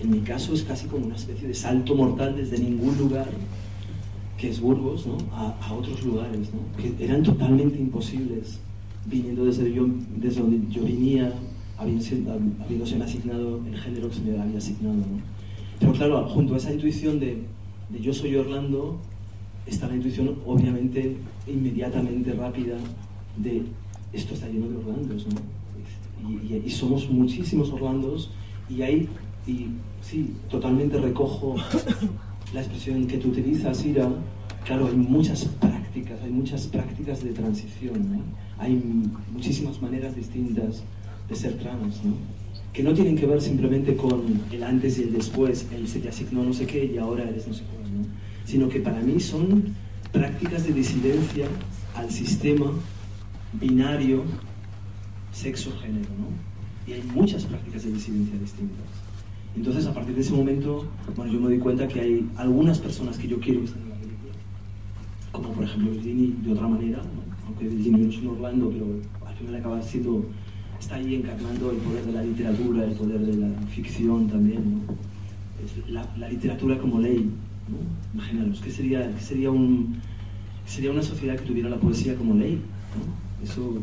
[0.00, 3.26] En mi caso es casi como una especie de salto mortal desde ningún lugar,
[4.38, 5.16] que es Burgos, ¿no?
[5.32, 6.82] a, a otros lugares, ¿no?
[6.82, 8.60] que eran totalmente imposibles,
[9.06, 9.86] viniendo desde, yo,
[10.16, 11.32] desde donde yo venía,
[11.78, 12.22] habiéndose
[13.02, 14.96] asignado el género que se me había asignado.
[14.96, 15.22] ¿no?
[15.78, 17.38] Pero claro, junto a esa intuición de,
[17.90, 18.98] de yo soy Orlando,
[19.66, 22.76] está la intuición obviamente inmediatamente rápida
[23.36, 23.62] de
[24.12, 25.40] esto está lleno de Orlandos, ¿no?
[26.28, 28.30] Y, somos muchísimos Orlandos
[28.70, 29.08] y ahí,
[29.46, 29.66] y
[30.00, 31.56] sí, totalmente recojo
[32.54, 34.08] la expresión que tú utilizas, Ira,
[34.64, 38.22] claro, hay muchas prácticas, hay muchas prácticas de transición, ¿no?
[38.58, 38.80] hay
[39.32, 40.82] muchísimas maneras distintas
[41.28, 42.14] de ser trans, ¿no?
[42.72, 46.08] que no tienen que ver simplemente con el antes y el después, el se te
[46.08, 48.04] asignó no sé qué y ahora eres no sé cuál, ¿no?
[48.44, 49.74] Sino que para mí son
[50.12, 51.46] prácticas de disidencia
[51.94, 52.72] al sistema
[53.60, 54.24] binario
[55.32, 56.26] sexo-género, ¿no?
[56.86, 58.86] Y hay muchas prácticas de disidencia distintas.
[59.56, 60.86] Entonces, a partir de ese momento,
[61.16, 63.88] bueno, yo me doy cuenta que hay algunas personas que yo quiero que estén en
[63.90, 64.32] la película,
[65.32, 67.02] como por ejemplo Virginie de otra manera,
[67.46, 68.86] aunque Virginie no es un Orlando, pero
[69.26, 70.24] al final acaba siendo,
[70.80, 74.94] está ahí encarnando el poder de la literatura, el poder de la ficción también, ¿no?
[75.88, 77.30] la, la literatura como ley,
[77.68, 77.78] ¿no?
[78.14, 80.00] Imaginaros, ¿qué sería, qué sería, un,
[80.66, 82.60] sería una sociedad que tuviera la poesía como ley?
[83.42, 83.78] Eso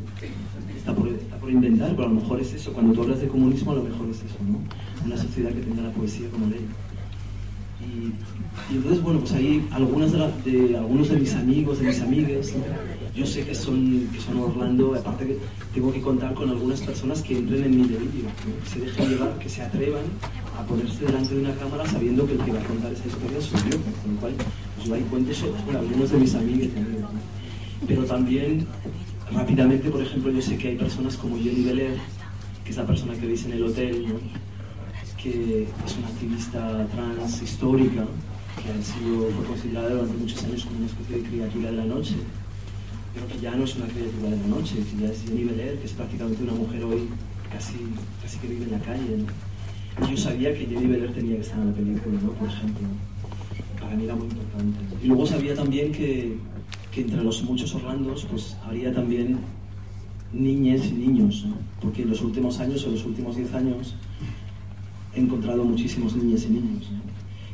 [0.76, 2.74] está por, inventar, pero a lo mejor es eso.
[2.74, 4.60] Cuando tú hablas de comunismo, a lo mejor es eso, ¿no?
[5.06, 6.66] Una sociedad que tenga la poesía como ley.
[7.82, 12.54] Y, entonces, bueno, pues hay algunas de, algunos de mis amigos, de mis amigas,
[13.16, 15.38] yo sé que son, que son Orlando, aparte que
[15.74, 18.26] tengo que contar con algunas personas que entren en mi delirio,
[18.64, 20.04] que se dejen llevar, que se atrevan
[20.58, 23.42] a ponerse delante de una cámara sabiendo que el que va a contar esa historia
[23.42, 24.34] soy yo, con lo cual
[24.76, 27.06] pues yo ahí cuento eso con algunos de mis amigos también.
[27.88, 28.68] Pero también,
[29.32, 31.98] rápidamente, por ejemplo, yo sé que hay personas como Jenny Belair,
[32.64, 34.06] que es la persona que veis en el hotel,
[35.22, 38.06] que es una activista trans histórica,
[38.56, 42.16] que ha sido, considerada durante muchos años como una especie de criatura de la noche,
[43.14, 45.86] pero que ya no es una criatura de la noche, ya es Jenny Belair, que
[45.86, 47.10] es prácticamente una mujer hoy
[47.52, 47.78] casi,
[48.22, 49.26] casi que vive en la calle.
[50.10, 52.32] Yo sabía que Jenny Belair tenía que estar en la película, ¿no?
[52.32, 52.88] por ejemplo.
[53.80, 54.80] Para mí era muy importante.
[55.04, 56.38] Y luego sabía también que,
[56.92, 59.40] que entre los muchos Orlandos pues habría también
[60.34, 61.56] niñas y niños, ¿no?
[61.82, 63.96] porque en los últimos años, en los últimos 10 años,
[65.14, 66.90] he encontrado muchísimos niñas y niños.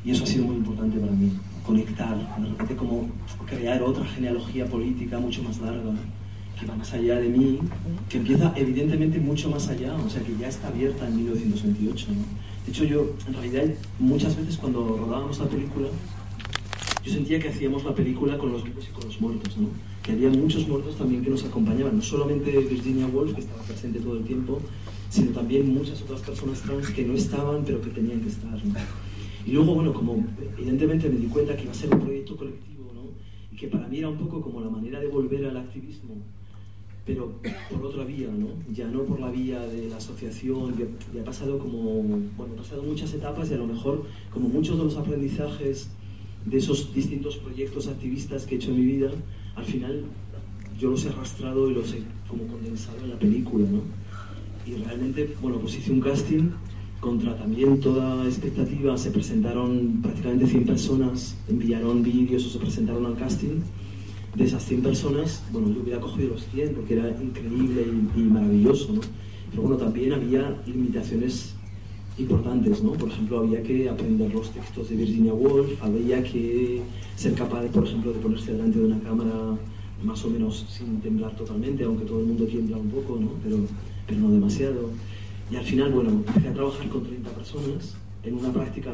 [0.05, 1.31] Y eso ha sido muy importante para mí,
[1.67, 3.09] conectar, de repente como
[3.45, 5.91] crear otra genealogía política mucho más larga
[6.57, 7.59] que va más allá de mí,
[8.09, 12.07] que empieza evidentemente mucho más allá, o sea, que ya está abierta en 1928.
[12.65, 13.65] De hecho, yo, en realidad,
[13.99, 15.87] muchas veces cuando rodábamos la película,
[17.03, 19.67] yo sentía que hacíamos la película con los vivos y con los muertos, ¿no?
[20.07, 23.99] que había muchos muertos también que nos acompañaban, no solamente Virginia Woolf, que estaba presente
[23.99, 24.59] todo el tiempo,
[25.09, 28.57] sino también muchas otras personas trans que no estaban, pero que tenían que estar.
[29.47, 30.25] Y luego, bueno, como
[30.57, 33.01] evidentemente me di cuenta que iba a ser un proyecto colectivo, ¿no?
[33.51, 36.15] y que para mí era un poco como la manera de volver al activismo
[37.07, 37.31] pero
[37.71, 38.49] por otra vía, ¿no?
[38.73, 42.03] Ya no por la vía de la asociación, ya, ha pasado como,
[42.35, 45.89] bueno, he pasado muchas etapas y a lo mejor como muchos de los aprendizajes
[46.45, 49.09] de esos distintos proyectos activistas que he hecho en mi vida,
[49.55, 50.03] al final
[50.77, 53.81] yo los he arrastrado y los he como condensado en la película, ¿no?
[54.69, 56.49] Y realmente, bueno, pues hice un casting
[56.99, 63.15] contra también toda expectativa, se presentaron prácticamente 100 personas, enviaron vídeos o se presentaron al
[63.15, 63.61] casting
[64.35, 67.85] de esas 100 personas, bueno, yo hubiera cogido los 100 porque era increíble
[68.15, 69.01] y, maravilloso, ¿no?
[69.49, 71.55] Pero bueno, también había limitaciones
[72.17, 72.91] importantes, ¿no?
[72.91, 76.81] Por ejemplo, había que aprender los textos de Virginia Woolf, había que
[77.15, 79.57] ser capaz, por ejemplo, de ponerse delante de una cámara
[80.03, 83.31] más o menos sin temblar totalmente, aunque todo el mundo tiembla un poco, ¿no?
[83.43, 83.57] Pero,
[84.05, 84.89] pero no demasiado.
[85.49, 88.91] Y al final, bueno, empecé a trabajar con 30 personas en una práctica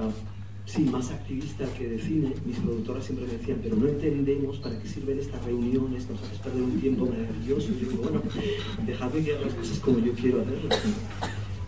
[0.66, 4.80] sí, más activista que de cine, mis productoras siempre me decían, pero no entendemos para
[4.80, 7.72] qué sirven estas reuniones, nos haces perder un tiempo maravilloso.
[7.72, 8.22] Y yo digo, bueno,
[8.86, 10.80] dejadme que haga las cosas como yo quiero hacerlas.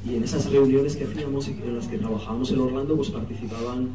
[0.07, 3.89] Y en esas reuniones que hacíamos y en las que trabajábamos en Orlando, pues participaban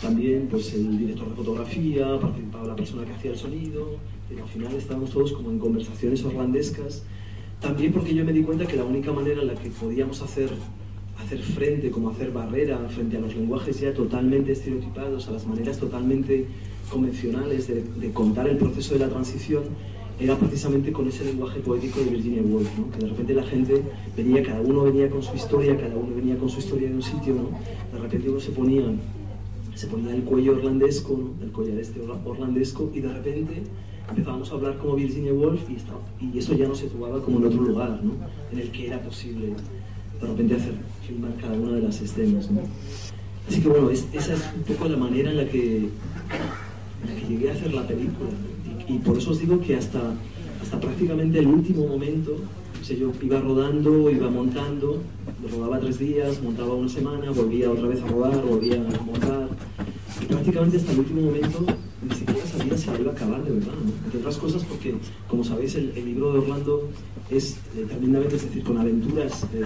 [0.00, 3.96] también pues, el director de fotografía, participaba la persona que hacía el sonido,
[4.28, 7.02] pero al final estábamos todos como en conversaciones orlandescas,
[7.60, 10.50] también porque yo me di cuenta que la única manera en la que podíamos hacer,
[11.18, 15.78] hacer frente, como hacer barrera frente a los lenguajes ya totalmente estereotipados, a las maneras
[15.78, 16.46] totalmente
[16.90, 19.64] convencionales de, contar el proceso de la transición,
[20.18, 22.90] era precisamente con ese lenguaje poético de Virginia Woolf, ¿no?
[22.90, 23.82] que de repente la gente
[24.16, 27.02] venía, cada uno venía con su historia, cada uno venía con su historia de un
[27.02, 27.50] sitio, ¿no?
[27.92, 28.82] de repente uno se ponía,
[29.74, 31.44] se ponía el cuello orlandesco, ¿no?
[31.44, 33.62] el collar este orla- orlandesco, y de repente
[34.08, 37.46] empezábamos a hablar como Virginia Woolf y, estaba- y eso ya nos situaba como en
[37.46, 38.12] otro lugar, ¿no?
[38.52, 39.48] en el que era posible
[40.20, 40.74] de repente hacer,
[41.06, 42.50] filmar cada una de las escenas.
[42.50, 42.60] ¿no?
[43.48, 45.88] Así que bueno, es- esa es un poco la manera en la que, en
[47.14, 48.30] la que llegué a hacer la película.
[48.88, 50.00] Y, y por eso os digo que hasta,
[50.62, 52.36] hasta prácticamente el último momento,
[52.80, 55.02] o sea, yo iba rodando, iba montando,
[55.50, 59.48] rodaba tres días, montaba una semana, volvía otra vez a rodar, volvía a montar.
[60.22, 61.66] Y prácticamente hasta el último momento
[62.66, 63.74] ni siquiera sabía si la iba a acabar de verdad.
[64.04, 64.94] Entre otras cosas porque,
[65.28, 66.88] como sabéis, el, libro de Orlando
[67.30, 69.64] es eh, tremendamente, es decir, con aventuras eh,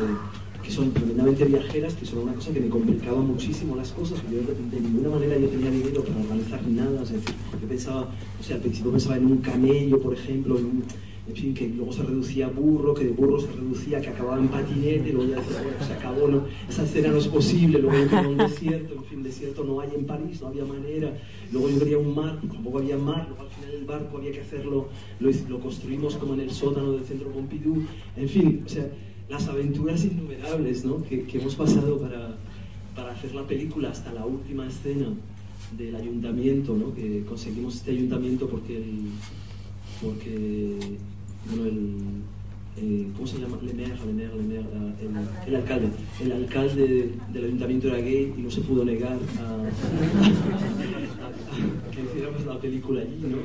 [0.63, 4.21] que son tremendamente viajeras, que son una cosa que me complicaba muchísimo las cosas.
[4.31, 7.03] Yo de, de ninguna manera yo tenía dinero para organizar nada.
[7.03, 10.65] Es decir, yo pensaba, o sea, al principio pensaba en un camello, por ejemplo, en
[10.65, 10.85] un,
[11.31, 14.39] en fin, que luego se reducía a burro, que de burro se reducía, que acababa
[14.39, 17.97] en patinete, luego ya decía, bueno, se acabó, no, esa escena no es posible, luego
[17.99, 21.16] yo quería un desierto, en fin, desierto no hay en París, no había manera,
[21.53, 24.41] luego yo quería un mar, tampoco había mar, luego al final el barco había que
[24.41, 24.89] hacerlo,
[25.20, 27.76] lo, construimos como en el sótano del centro Pompidou,
[28.16, 28.89] en fin, o sea,
[29.28, 31.03] las aventuras innumerables ¿no?
[31.05, 32.37] que, hemos pasado para,
[32.97, 35.07] para hacer la película hasta la última escena
[35.78, 36.93] del ayuntamiento, ¿no?
[36.93, 38.83] que conseguimos este ayuntamiento porque
[40.01, 40.76] porque
[41.49, 41.64] bueno,
[42.76, 43.59] el, ¿cómo se llama?
[43.62, 44.64] Le Maire, Le Maire, Le Maire,
[45.03, 45.88] el, el alcalde.
[46.22, 49.70] El alcalde del ayuntamiento era gay y no se pudo negar a, a-
[51.91, 53.38] que hiciéramos la película allí, ¿no?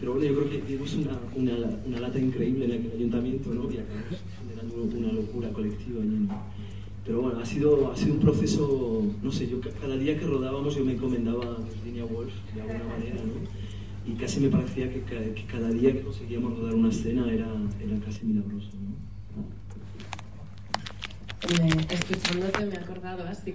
[0.00, 1.52] Pero, bueno, yo creo que dimos una, una,
[1.86, 3.70] una lata increíble en aquel ayuntamiento, ¿no?
[3.70, 6.26] Y acabamos generando una locura colectiva allí.
[7.04, 10.26] Pero bueno, ha sido, ha sido un proceso, no sé, yo ca- cada día que
[10.26, 13.32] rodábamos yo me encomendaba a Virginia Woolf de alguna manera, ¿no?
[14.04, 17.46] Y casi me parecía que, ca- que cada día que conseguíamos rodar una escena era,
[17.80, 18.92] era casi milagroso, ¿no?
[21.90, 23.54] Escuchándote me he acordado así.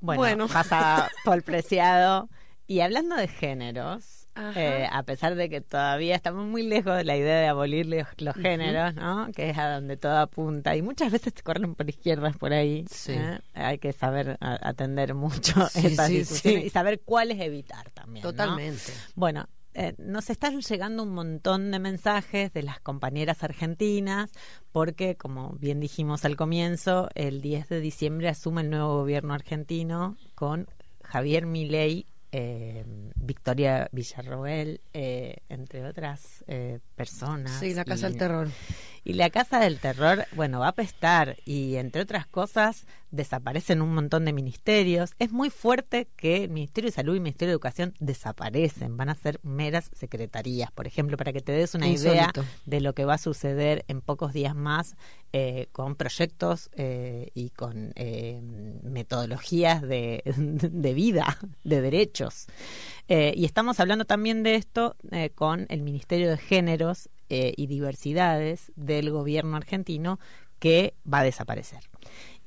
[0.00, 0.48] Bueno, Bueno.
[0.48, 2.28] pasa Paul Preciado.
[2.66, 4.23] Y hablando de géneros.
[4.36, 8.34] Eh, a pesar de que todavía estamos muy lejos de la idea de abolir los,
[8.36, 9.28] géneros, ¿no?
[9.34, 10.76] Que es a donde todo apunta.
[10.76, 12.84] Y muchas veces te corren por izquierdas por ahí.
[12.90, 13.12] Sí.
[13.12, 13.38] ¿eh?
[13.54, 18.24] Hay que saber a- atender mucho Sí, esas sí, discusiones y saber cuáles evitar también.
[18.24, 18.30] ¿no?
[18.30, 18.92] Totalmente.
[19.14, 24.30] Bueno, eh, nos están llegando un montón de mensajes de las compañeras argentinas
[24.70, 30.16] porque, como bien dijimos al comienzo, el 10 de diciembre asume el nuevo gobierno argentino
[30.36, 30.68] con
[31.02, 32.06] Javier Milei,
[32.36, 37.60] eh, Victoria Villarroel, eh, entre otras eh, personas.
[37.60, 38.48] Sí, la Casa Y- del Terror.
[39.04, 43.94] Y la Casa del Terror, bueno, va a apestar y entre otras cosas desaparecen un
[43.94, 45.12] montón de ministerios.
[45.18, 49.10] Es muy fuerte que el Ministerio de Salud y el Ministerio de Educación desaparecen, van
[49.10, 52.32] a ser meras secretarías, por ejemplo, para que te des una idea
[52.64, 54.96] de lo que va a suceder en pocos días más
[55.32, 58.40] eh, con proyectos eh, y con eh,
[58.82, 62.46] metodologías de, de vida, de derechos.
[63.08, 67.66] Eh, y estamos hablando también de esto eh, con el Ministerio de Géneros eh, y
[67.66, 70.18] Diversidades del gobierno argentino
[70.58, 71.80] que va a desaparecer.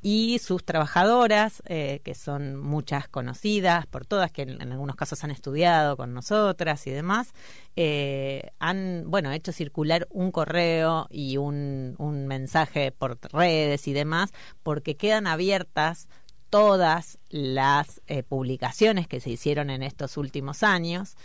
[0.02, 5.32] Y sus trabajadoras, eh, que son muchas conocidas por todas, que en, algunos casos han
[5.32, 7.34] estudiado con nosotras y demás,
[7.76, 14.32] eh, han bueno hecho circular un correo y un, un mensaje por redes y demás,
[14.62, 16.08] porque quedan abiertas
[16.50, 21.18] todas las publicaciones que se hicieron en estos últimos años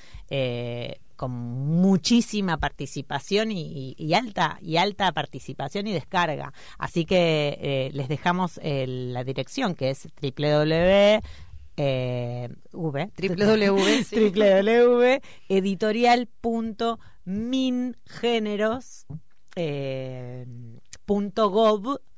[1.16, 8.58] con muchísima participación y, alta y alta participación y descarga así que eh, les dejamos
[8.62, 11.20] el- la dirección que es www
[11.76, 14.14] eh, v, www, sí.
[19.56, 20.44] eh,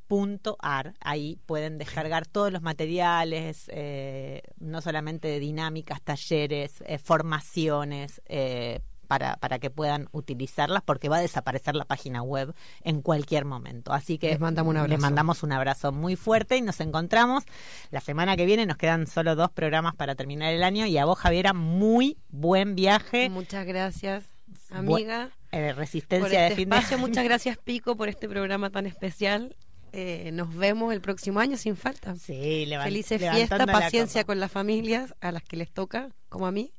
[0.06, 0.94] punto ar.
[1.00, 8.80] Ahí pueden descargar todos los materiales, eh, no solamente de dinámicas, talleres, eh, formaciones, eh,
[9.06, 13.92] para, para que puedan utilizarlas, porque va a desaparecer la página web en cualquier momento.
[13.92, 15.00] Así que Les mandamos un les abrazo.
[15.02, 17.44] mandamos un abrazo muy fuerte y nos encontramos
[17.90, 18.64] la semana que viene.
[18.64, 20.86] Nos quedan solo dos programas para terminar el año.
[20.86, 23.28] Y a vos, Javiera, muy buen viaje.
[23.28, 24.24] Muchas gracias,
[24.70, 25.30] Bu- amiga.
[25.52, 26.96] eh, por resistencia este de fin de.
[26.96, 29.54] Muchas gracias, Pico, por este programa tan especial.
[29.96, 32.16] Eh, nos vemos el próximo año sin falta.
[32.16, 36.72] Sí, Felices fiestas, paciencia con las familias a las que les toca, como a mí.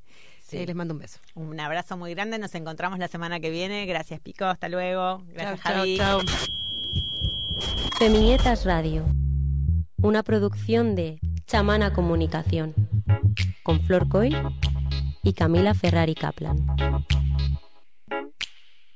[0.45, 0.57] Sí.
[0.57, 1.20] Eh, les mando un beso.
[1.34, 2.38] Un abrazo muy grande.
[2.39, 3.86] Nos encontramos la semana que viene.
[3.86, 4.43] Gracias, Pico.
[4.43, 5.24] Hasta luego.
[5.30, 5.97] Gracias, Chau, Javi.
[5.97, 6.22] chau.
[7.97, 9.05] Feminietas Radio,
[10.01, 12.76] una producción de Chamana Comunicación,
[13.63, 14.36] con Flor Coil
[15.24, 16.68] y Camila Ferrari Kaplan.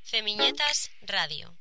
[0.04, 1.59] Feminietas Radio.